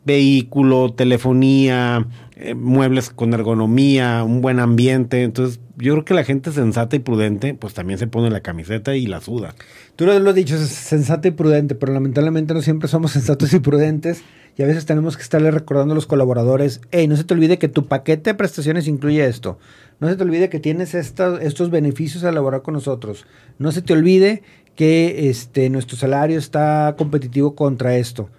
vehículo, 0.04 0.94
telefonía, 0.94 2.08
eh, 2.36 2.56
muebles 2.56 3.12
con 3.12 3.34
ergonomía, 3.34 4.24
un 4.24 4.42
buen 4.42 4.60
ambiente, 4.60 5.22
entonces 5.24 5.60
yo 5.76 5.94
creo 5.94 6.06
que 6.06 6.14
la 6.14 6.24
gente 6.24 6.52
sensata 6.52 6.96
y 6.96 7.00
prudente, 7.00 7.54
pues 7.54 7.74
también 7.74 7.98
se 8.00 8.08
pone 8.08 8.30
la 8.30 8.42
camiseta 8.42 8.96
y 8.96 9.08
la 9.08 9.22
suda. 9.22 9.56
Tú 9.96 10.06
lo 10.06 10.12
has 10.12 10.36
dicho, 10.36 10.56
es 10.56 10.70
sensata 10.70 11.28
y 11.28 11.32
prudente, 11.32 11.76
pero 11.76 11.94
lamentablemente 11.94 12.54
no 12.54 12.62
siempre 12.62 12.88
somos 12.88 13.12
sensatos 13.14 13.54
y 13.54 13.60
prudentes 13.60 14.24
y 14.56 14.64
a 14.64 14.68
veces 14.68 14.86
tenemos 14.86 15.18
que 15.18 15.24
estarle 15.24 15.50
recordando 15.50 15.94
a 15.94 15.96
los 15.96 16.06
colaboradores, 16.06 16.82
hey, 16.92 17.08
no 17.08 17.18
se 17.18 17.24
te 17.24 17.34
olvide 17.34 17.58
que 17.58 17.70
tu 17.70 17.88
paquete 17.88 18.32
de 18.32 18.36
prestaciones 18.36 18.88
incluye 18.88 19.26
esto, 19.26 19.58
no 20.00 20.08
se 20.08 20.16
te 20.16 20.24
olvide 20.24 20.50
que 20.50 20.60
tienes 20.60 20.94
estos 20.94 21.70
beneficios 21.72 22.24
al 22.24 22.36
laborar 22.36 22.62
con 22.62 22.76
nosotros, 22.76 23.26
no 23.58 23.72
se 23.72 23.82
te 23.82 23.94
olvide 23.94 24.44
que 24.76 25.30
este, 25.30 25.70
nuestro 25.70 25.98
salario 25.98 26.38
está 26.38 26.96
competitivo 26.98 27.56
contra 27.56 27.96
esto. 27.98 28.30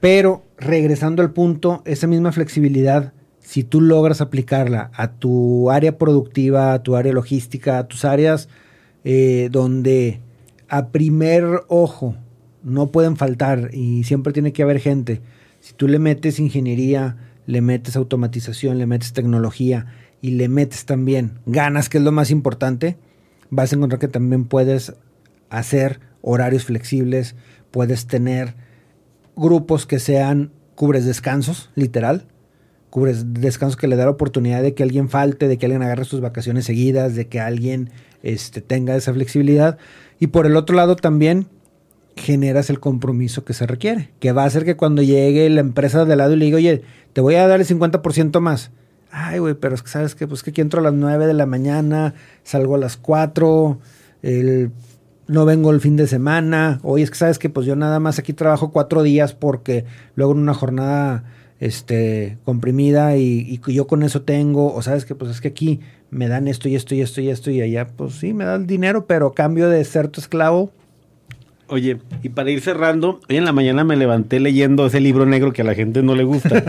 Pero 0.00 0.44
regresando 0.58 1.22
al 1.22 1.32
punto, 1.32 1.82
esa 1.84 2.06
misma 2.06 2.32
flexibilidad 2.32 3.12
si 3.46 3.62
tú 3.62 3.80
logras 3.80 4.20
aplicarla 4.20 4.90
a 4.92 5.12
tu 5.12 5.70
área 5.70 5.98
productiva, 5.98 6.72
a 6.72 6.82
tu 6.82 6.96
área 6.96 7.12
logística, 7.12 7.78
a 7.78 7.86
tus 7.86 8.04
áreas 8.04 8.48
eh, 9.04 9.50
donde 9.52 10.18
a 10.68 10.88
primer 10.88 11.62
ojo 11.68 12.16
no 12.64 12.88
pueden 12.88 13.16
faltar 13.16 13.70
y 13.72 14.02
siempre 14.02 14.32
tiene 14.32 14.52
que 14.52 14.64
haber 14.64 14.80
gente, 14.80 15.20
si 15.60 15.74
tú 15.74 15.86
le 15.86 16.00
metes 16.00 16.40
ingeniería, 16.40 17.18
le 17.46 17.60
metes 17.60 17.94
automatización, 17.94 18.78
le 18.78 18.86
metes 18.86 19.12
tecnología 19.12 19.86
y 20.20 20.32
le 20.32 20.48
metes 20.48 20.84
también 20.84 21.38
ganas, 21.46 21.88
que 21.88 21.98
es 21.98 22.04
lo 22.04 22.10
más 22.10 22.32
importante, 22.32 22.96
vas 23.50 23.72
a 23.72 23.76
encontrar 23.76 24.00
que 24.00 24.08
también 24.08 24.46
puedes 24.46 24.94
hacer 25.50 26.00
horarios 26.20 26.64
flexibles, 26.64 27.36
puedes 27.70 28.08
tener 28.08 28.56
grupos 29.36 29.86
que 29.86 30.00
sean 30.00 30.50
cubres 30.74 31.04
descansos, 31.04 31.70
literal, 31.76 32.26
cubres 32.90 33.34
descansos 33.34 33.76
que 33.76 33.88
le 33.88 33.96
da 33.96 34.04
la 34.04 34.10
oportunidad 34.10 34.62
de 34.62 34.74
que 34.74 34.82
alguien 34.82 35.08
falte, 35.08 35.48
de 35.48 35.58
que 35.58 35.66
alguien 35.66 35.82
agarre 35.82 36.04
sus 36.04 36.20
vacaciones 36.20 36.64
seguidas, 36.64 37.14
de 37.14 37.28
que 37.28 37.40
alguien 37.40 37.90
este, 38.22 38.60
tenga 38.60 38.96
esa 38.96 39.12
flexibilidad. 39.12 39.78
Y 40.18 40.28
por 40.28 40.46
el 40.46 40.56
otro 40.56 40.76
lado 40.76 40.96
también 40.96 41.46
generas 42.16 42.70
el 42.70 42.80
compromiso 42.80 43.44
que 43.44 43.52
se 43.52 43.66
requiere, 43.66 44.10
que 44.20 44.32
va 44.32 44.44
a 44.44 44.46
hacer 44.46 44.64
que 44.64 44.76
cuando 44.76 45.02
llegue 45.02 45.48
la 45.50 45.60
empresa 45.60 46.04
de 46.04 46.16
lado 46.16 46.32
y 46.32 46.36
le 46.36 46.46
diga, 46.46 46.56
oye, 46.56 46.82
te 47.12 47.20
voy 47.20 47.34
a 47.34 47.46
dar 47.46 47.60
el 47.60 47.66
50% 47.66 48.40
más. 48.40 48.70
Ay, 49.10 49.38
güey, 49.38 49.54
pero 49.54 49.74
es 49.74 49.82
que 49.82 49.88
sabes 49.88 50.14
que 50.14 50.26
pues 50.26 50.42
que 50.42 50.50
aquí 50.50 50.60
entro 50.60 50.80
a 50.80 50.82
las 50.82 50.94
9 50.94 51.26
de 51.26 51.34
la 51.34 51.46
mañana, 51.46 52.14
salgo 52.42 52.74
a 52.74 52.78
las 52.78 52.96
4, 52.96 53.78
no 55.28 55.44
vengo 55.44 55.70
el 55.70 55.80
fin 55.80 55.96
de 55.96 56.06
semana. 56.06 56.80
Oye, 56.82 57.04
es 57.04 57.10
que 57.10 57.16
sabes 57.16 57.38
que 57.38 57.50
pues 57.50 57.66
yo 57.66 57.76
nada 57.76 58.00
más 58.00 58.18
aquí 58.18 58.32
trabajo 58.32 58.72
cuatro 58.72 59.02
días 59.02 59.34
porque 59.34 59.84
luego 60.14 60.32
en 60.32 60.38
una 60.38 60.54
jornada 60.54 61.24
este, 61.60 62.38
comprimida 62.44 63.16
y, 63.16 63.60
yo 63.66 63.86
con 63.86 64.02
eso 64.02 64.22
tengo, 64.22 64.74
o 64.74 64.82
sabes 64.82 65.04
que 65.04 65.14
pues 65.14 65.30
es 65.30 65.40
que 65.40 65.48
aquí 65.48 65.80
me 66.10 66.28
dan 66.28 66.48
esto 66.48 66.68
y 66.68 66.76
esto 66.76 66.94
y 66.94 67.00
esto 67.00 67.20
y 67.20 67.28
esto 67.28 67.50
y 67.50 67.60
allá 67.60 67.86
pues 67.88 68.14
sí, 68.14 68.32
me 68.32 68.44
da 68.44 68.56
el 68.56 68.66
dinero, 68.66 69.06
pero 69.06 69.32
cambio 69.32 69.68
de 69.68 69.84
ser 69.84 70.08
tu 70.08 70.20
esclavo. 70.20 70.70
Oye, 71.68 71.98
y 72.22 72.28
para 72.28 72.50
ir 72.50 72.60
cerrando, 72.60 73.20
hoy 73.28 73.36
en 73.36 73.44
la 73.44 73.52
mañana 73.52 73.82
me 73.82 73.96
levanté 73.96 74.38
leyendo 74.38 74.86
ese 74.86 75.00
libro 75.00 75.26
negro 75.26 75.52
que 75.52 75.62
a 75.62 75.64
la 75.64 75.74
gente 75.74 76.02
no 76.02 76.14
le 76.14 76.22
gusta. 76.22 76.62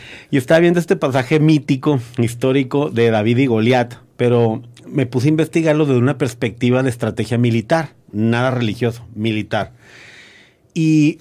y 0.30 0.36
estaba 0.36 0.58
viendo 0.58 0.80
este 0.80 0.96
pasaje 0.96 1.38
mítico, 1.38 2.00
histórico 2.18 2.90
de 2.90 3.10
David 3.10 3.38
y 3.38 3.46
Goliat, 3.46 3.94
pero 4.16 4.62
me 4.88 5.06
puse 5.06 5.28
a 5.28 5.30
investigarlo 5.30 5.86
desde 5.86 6.00
una 6.00 6.18
perspectiva 6.18 6.82
de 6.82 6.90
estrategia 6.90 7.38
militar, 7.38 7.90
nada 8.10 8.50
religioso, 8.50 9.06
militar. 9.14 9.72
Y 10.74 11.18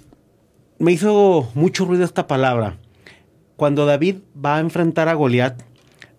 me 0.80 0.92
hizo 0.92 1.52
mucho 1.54 1.86
ruido 1.86 2.06
esta 2.06 2.26
palabra 2.26 2.78
cuando 3.60 3.86
David 3.86 4.20
va 4.34 4.56
a 4.56 4.60
enfrentar 4.62 5.10
a 5.10 5.14
Goliat, 5.14 5.62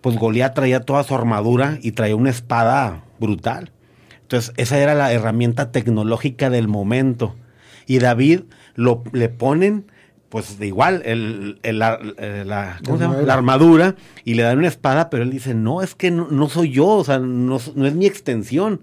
pues 0.03 0.17
Goliat 0.17 0.55
traía 0.55 0.81
toda 0.81 1.03
su 1.05 1.15
armadura 1.15 1.79
y 1.83 1.93
traía 1.93 2.15
una 2.15 2.29
espada 2.29 3.03
brutal. 3.19 3.73
Entonces, 4.21 4.53
esa 4.59 4.79
era 4.79 4.95
la 4.95 5.11
herramienta 5.11 5.73
tecnológica 5.73 6.51
del 6.51 6.69
momento. 6.69 7.35
Y 7.87 7.99
David 7.99 8.43
lo, 8.75 9.03
le 9.13 9.31
ponen, 9.31 9.91
pues 10.29 10.59
de 10.59 10.67
igual, 10.67 11.03
el, 11.07 11.59
la, 11.63 11.99
la, 12.45 12.79
armadura 13.33 13.97
y 14.25 14.35
le 14.35 14.43
dan 14.43 14.59
una 14.59 14.69
espada, 14.69 15.09
pero 15.09 15.23
él 15.23 15.31
dice, 15.31 15.55
no, 15.55 15.81
es 15.81 15.95
que 15.95 16.11
no, 16.11 16.49
soy 16.51 16.71
yo, 16.71 16.89
o 16.89 17.05
sea, 17.05 17.19
no, 17.21 17.59
no, 17.75 17.87
es 17.87 17.95
mi 17.95 18.05
extensión. 18.05 18.83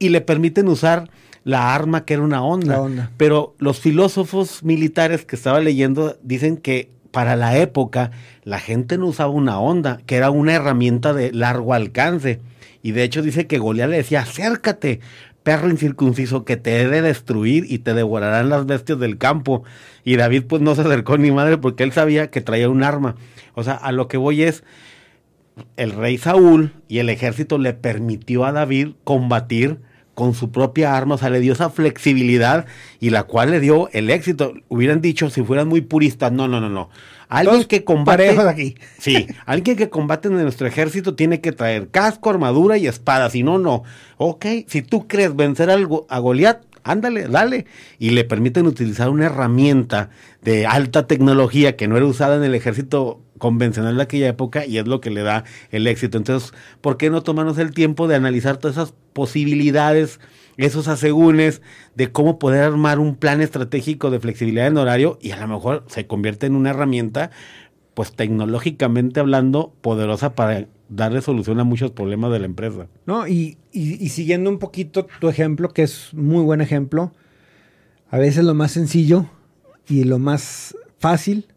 Y 0.00 0.08
le 0.08 0.20
permiten 0.22 0.66
usar 0.66 1.08
la 1.44 1.72
arma 1.72 2.04
que 2.04 2.14
era 2.14 2.22
una 2.24 2.42
onda. 2.42 2.80
onda. 2.80 3.12
Pero 3.16 3.54
los 3.58 3.78
filósofos 3.78 4.64
militares 4.64 5.24
que 5.24 5.36
estaba 5.36 5.60
leyendo 5.60 6.18
dicen 6.22 6.56
que 6.56 6.97
para 7.10 7.36
la 7.36 7.56
época 7.58 8.10
la 8.44 8.60
gente 8.60 8.98
no 8.98 9.06
usaba 9.06 9.30
una 9.30 9.58
onda, 9.58 10.00
que 10.06 10.16
era 10.16 10.30
una 10.30 10.54
herramienta 10.54 11.12
de 11.12 11.32
largo 11.32 11.74
alcance. 11.74 12.40
Y 12.82 12.92
de 12.92 13.02
hecho 13.02 13.22
dice 13.22 13.46
que 13.46 13.58
Goliat 13.58 13.90
le 13.90 13.96
decía, 13.96 14.20
acércate, 14.20 15.00
perro 15.42 15.70
incircunciso, 15.70 16.44
que 16.44 16.56
te 16.56 16.80
he 16.80 16.88
de 16.88 17.02
destruir 17.02 17.64
y 17.68 17.78
te 17.78 17.94
devorarán 17.94 18.48
las 18.48 18.66
bestias 18.66 18.98
del 18.98 19.18
campo. 19.18 19.64
Y 20.04 20.16
David 20.16 20.44
pues 20.44 20.62
no 20.62 20.74
se 20.74 20.82
acercó 20.82 21.18
ni 21.18 21.30
madre 21.30 21.58
porque 21.58 21.84
él 21.84 21.92
sabía 21.92 22.30
que 22.30 22.40
traía 22.40 22.68
un 22.68 22.82
arma. 22.82 23.16
O 23.54 23.64
sea, 23.64 23.74
a 23.74 23.92
lo 23.92 24.08
que 24.08 24.16
voy 24.16 24.42
es, 24.42 24.62
el 25.76 25.92
rey 25.92 26.18
Saúl 26.18 26.72
y 26.86 26.98
el 26.98 27.08
ejército 27.08 27.58
le 27.58 27.72
permitió 27.72 28.44
a 28.44 28.52
David 28.52 28.90
combatir 29.04 29.78
con 30.18 30.34
su 30.34 30.50
propia 30.50 30.96
arma, 30.96 31.14
o 31.14 31.18
sea, 31.18 31.30
le 31.30 31.38
dio 31.38 31.52
esa 31.52 31.70
flexibilidad 31.70 32.66
y 32.98 33.10
la 33.10 33.22
cual 33.22 33.52
le 33.52 33.60
dio 33.60 33.88
el 33.92 34.10
éxito. 34.10 34.52
Hubieran 34.66 35.00
dicho, 35.00 35.30
si 35.30 35.44
fueran 35.44 35.68
muy 35.68 35.80
puristas, 35.80 36.32
no, 36.32 36.48
no, 36.48 36.60
no, 36.60 36.68
no. 36.68 36.90
Alguien 37.28 37.62
que 37.62 37.84
combate. 37.84 38.30
aquí. 38.30 38.74
Sí, 38.98 39.28
alguien 39.46 39.76
que 39.76 39.88
combate 39.88 40.26
en 40.26 40.34
nuestro 40.42 40.66
ejército 40.66 41.14
tiene 41.14 41.40
que 41.40 41.52
traer 41.52 41.90
casco, 41.90 42.30
armadura 42.30 42.76
y 42.78 42.88
espada, 42.88 43.30
si 43.30 43.44
no, 43.44 43.60
no. 43.60 43.84
Ok, 44.16 44.44
si 44.66 44.82
tú 44.82 45.06
crees 45.06 45.36
vencer 45.36 45.70
algo 45.70 46.04
a 46.10 46.18
Goliat, 46.18 46.64
ándale, 46.90 47.28
dale. 47.28 47.66
Y 47.98 48.10
le 48.10 48.24
permiten 48.24 48.66
utilizar 48.66 49.10
una 49.10 49.26
herramienta 49.26 50.10
de 50.42 50.66
alta 50.66 51.06
tecnología 51.06 51.76
que 51.76 51.88
no 51.88 51.96
era 51.96 52.06
usada 52.06 52.36
en 52.36 52.44
el 52.44 52.54
ejército 52.54 53.20
convencional 53.38 53.96
de 53.96 54.02
aquella 54.02 54.28
época 54.28 54.66
y 54.66 54.78
es 54.78 54.86
lo 54.86 55.00
que 55.00 55.10
le 55.10 55.22
da 55.22 55.44
el 55.70 55.86
éxito. 55.86 56.18
Entonces, 56.18 56.52
¿por 56.80 56.96
qué 56.96 57.10
no 57.10 57.22
tomarnos 57.22 57.58
el 57.58 57.72
tiempo 57.72 58.08
de 58.08 58.16
analizar 58.16 58.56
todas 58.56 58.76
esas 58.76 58.94
posibilidades, 59.12 60.20
esos 60.56 60.88
asegúnes 60.88 61.62
de 61.94 62.10
cómo 62.10 62.38
poder 62.38 62.64
armar 62.64 62.98
un 62.98 63.16
plan 63.16 63.40
estratégico 63.40 64.10
de 64.10 64.20
flexibilidad 64.20 64.66
en 64.66 64.76
horario 64.76 65.18
y 65.22 65.30
a 65.30 65.36
lo 65.36 65.48
mejor 65.48 65.84
se 65.88 66.06
convierte 66.06 66.46
en 66.46 66.56
una 66.56 66.70
herramienta, 66.70 67.30
pues 67.98 68.12
tecnológicamente 68.12 69.18
hablando, 69.18 69.74
poderosa 69.80 70.36
para 70.36 70.68
darle 70.88 71.20
solución 71.20 71.58
a 71.58 71.64
muchos 71.64 71.90
problemas 71.90 72.30
de 72.30 72.38
la 72.38 72.46
empresa. 72.46 72.86
No, 73.06 73.26
y, 73.26 73.58
y, 73.72 74.08
siguiendo 74.10 74.50
un 74.50 74.60
poquito 74.60 75.08
tu 75.18 75.28
ejemplo, 75.28 75.70
que 75.70 75.82
es 75.82 76.10
muy 76.14 76.44
buen 76.44 76.60
ejemplo, 76.60 77.10
a 78.08 78.18
veces 78.18 78.44
lo 78.44 78.54
más 78.54 78.70
sencillo 78.70 79.26
y 79.88 80.04
lo 80.04 80.20
más 80.20 80.76
fácil 81.00 81.48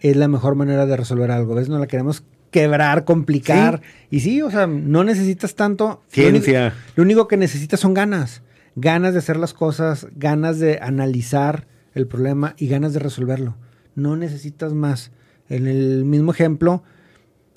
es 0.00 0.16
la 0.16 0.26
mejor 0.26 0.56
manera 0.56 0.86
de 0.86 0.96
resolver 0.96 1.30
algo. 1.30 1.52
A 1.52 1.54
veces 1.54 1.68
no 1.68 1.78
la 1.78 1.86
queremos 1.86 2.24
quebrar, 2.50 3.04
complicar. 3.04 3.80
Y 4.10 4.18
sí, 4.18 4.42
o 4.42 4.50
sea, 4.50 4.66
no 4.66 5.04
necesitas 5.04 5.54
tanto. 5.54 6.02
Ciencia. 6.08 6.74
Lo 6.96 7.04
único, 7.04 7.28
que 7.28 7.36
necesitas 7.36 7.78
son 7.78 7.94
ganas. 7.94 8.42
Ganas 8.74 9.12
de 9.12 9.20
hacer 9.20 9.36
las 9.36 9.54
cosas, 9.54 10.08
ganas 10.16 10.58
de 10.58 10.80
analizar 10.82 11.68
el 11.94 12.08
problema 12.08 12.56
y 12.58 12.66
ganas 12.66 12.92
de 12.92 12.98
resolverlo. 12.98 13.56
No 13.94 14.16
necesitas 14.16 14.72
más. 14.72 15.12
En 15.48 15.66
el 15.66 16.04
mismo 16.04 16.32
ejemplo, 16.32 16.82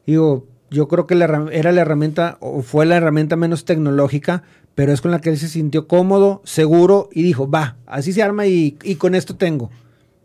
digo, 0.06 0.48
yo 0.70 0.88
creo 0.88 1.08
que 1.08 1.16
era 1.16 1.72
la 1.72 1.82
herramienta 1.82 2.38
o 2.42 2.62
fue 2.62 2.86
la 2.86 2.98
herramienta 2.98 3.36
menos 3.36 3.66
tecnológica, 3.66 4.44
pero 4.76 4.94
es 4.94 5.02
con 5.02 5.12
la 5.12 5.20
que 5.20 5.30
él 5.30 5.38
se 5.38 5.48
sintió 5.48 5.88
cómodo, 5.88 6.42
seguro 6.46 7.10
y 7.12 7.24
dijo, 7.24 7.50
va, 7.50 7.78
así 7.86 8.14
se 8.14 8.24
arma 8.24 8.46
y, 8.48 8.78
y 8.84 8.96
con 8.96 9.16
esto 9.16 9.36
tengo. 9.36 9.72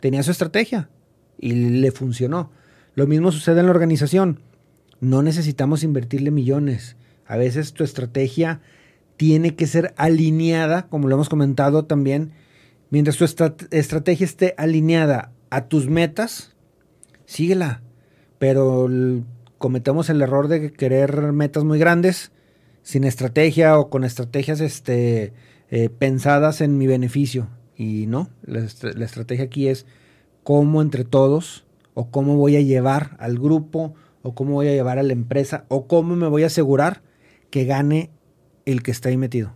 Tenía 0.00 0.22
su 0.22 0.30
estrategia 0.30 0.90
y 1.38 1.52
le 1.52 1.90
funcionó. 1.90 2.50
Lo 2.94 3.06
mismo 3.06 3.32
sucede 3.32 3.60
en 3.60 3.66
la 3.66 3.72
organización. 3.72 4.40
No 5.00 5.22
necesitamos 5.22 5.82
invertirle 5.82 6.30
millones. 6.30 6.96
A 7.26 7.36
veces 7.36 7.72
tu 7.72 7.84
estrategia 7.84 8.60
tiene 9.16 9.54
que 9.54 9.66
ser 9.66 9.94
alineada, 9.96 10.88
como 10.88 11.08
lo 11.08 11.14
hemos 11.14 11.28
comentado 11.28 11.86
también. 11.86 12.32
Mientras 12.90 13.16
tu 13.16 13.24
estrategia 13.24 14.24
esté 14.24 14.54
alineada 14.56 15.32
a 15.50 15.66
tus 15.66 15.88
metas, 15.88 16.53
síguela. 17.26 17.82
Pero 18.38 18.88
cometemos 19.58 20.10
el 20.10 20.20
error 20.22 20.48
de 20.48 20.72
querer 20.72 21.32
metas 21.32 21.64
muy 21.64 21.78
grandes 21.78 22.32
sin 22.82 23.04
estrategia 23.04 23.78
o 23.78 23.88
con 23.88 24.04
estrategias 24.04 24.60
este, 24.60 25.32
eh, 25.70 25.88
pensadas 25.88 26.60
en 26.60 26.76
mi 26.78 26.86
beneficio. 26.86 27.48
Y 27.76 28.06
no, 28.06 28.30
la 28.42 28.60
estrategia 28.60 29.46
aquí 29.46 29.68
es 29.68 29.86
cómo 30.42 30.82
entre 30.82 31.04
todos 31.04 31.64
o 31.94 32.10
cómo 32.10 32.36
voy 32.36 32.56
a 32.56 32.60
llevar 32.60 33.16
al 33.18 33.38
grupo 33.38 33.94
o 34.22 34.34
cómo 34.34 34.52
voy 34.52 34.68
a 34.68 34.72
llevar 34.72 34.98
a 34.98 35.02
la 35.02 35.12
empresa 35.12 35.64
o 35.68 35.86
cómo 35.86 36.14
me 36.16 36.28
voy 36.28 36.44
a 36.44 36.46
asegurar 36.46 37.02
que 37.50 37.64
gane 37.64 38.10
el 38.64 38.82
que 38.82 38.90
está 38.90 39.08
ahí 39.08 39.16
metido. 39.16 39.54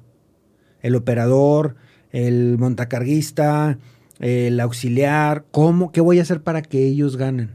El 0.81 0.95
operador, 0.95 1.77
el 2.11 2.59
montacarguista, 2.59 3.79
el 4.21 4.59
auxiliar, 4.61 5.45
cómo, 5.51 5.93
qué 5.93 6.01
voy 6.01 6.19
a 6.19 6.23
hacer 6.23 6.43
para 6.43 6.63
que 6.63 6.85
ellos 6.85 7.17
ganen. 7.17 7.51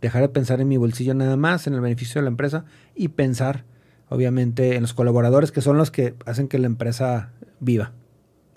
Dejar 0.00 0.22
de 0.22 0.28
pensar 0.28 0.60
en 0.60 0.68
mi 0.68 0.76
bolsillo 0.76 1.14
nada 1.14 1.36
más, 1.36 1.66
en 1.66 1.74
el 1.74 1.80
beneficio 1.80 2.20
de 2.20 2.24
la 2.24 2.30
empresa 2.30 2.64
y 2.94 3.08
pensar, 3.08 3.64
obviamente, 4.08 4.76
en 4.76 4.82
los 4.82 4.94
colaboradores 4.94 5.52
que 5.52 5.60
son 5.60 5.76
los 5.76 5.90
que 5.90 6.14
hacen 6.24 6.48
que 6.48 6.58
la 6.58 6.66
empresa 6.66 7.32
viva. 7.60 7.92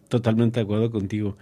Totalmente 0.08 0.60
de 0.60 0.63
acuerdo 0.63 0.89
contigo. 0.91 1.38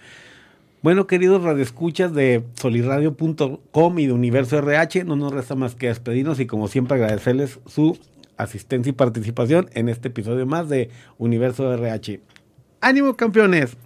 Bueno, 0.82 1.06
queridos 1.06 1.44
radioescuchas 1.44 2.12
de 2.14 2.44
solirradio.com 2.56 4.00
y 4.00 4.08
de 4.08 4.14
Universo 4.14 4.58
RH, 4.58 5.04
no 5.04 5.16
nos 5.16 5.32
resta 5.32 5.54
más 5.54 5.76
que 5.76 5.88
despedirnos 5.88 6.40
y 6.40 6.48
como 6.48 6.68
siempre 6.68 6.96
agradecerles 6.96 7.60
su 7.68 8.00
asistencia 8.38 8.90
y 8.90 8.94
participación 8.94 9.70
en 9.74 9.90
este 9.90 10.08
episodio 10.08 10.48
más 10.48 10.70
de 10.70 10.90
Universo 11.20 11.72
RH. 11.72 12.22
¡Ánimo, 12.80 13.16
campeones! 13.16 13.78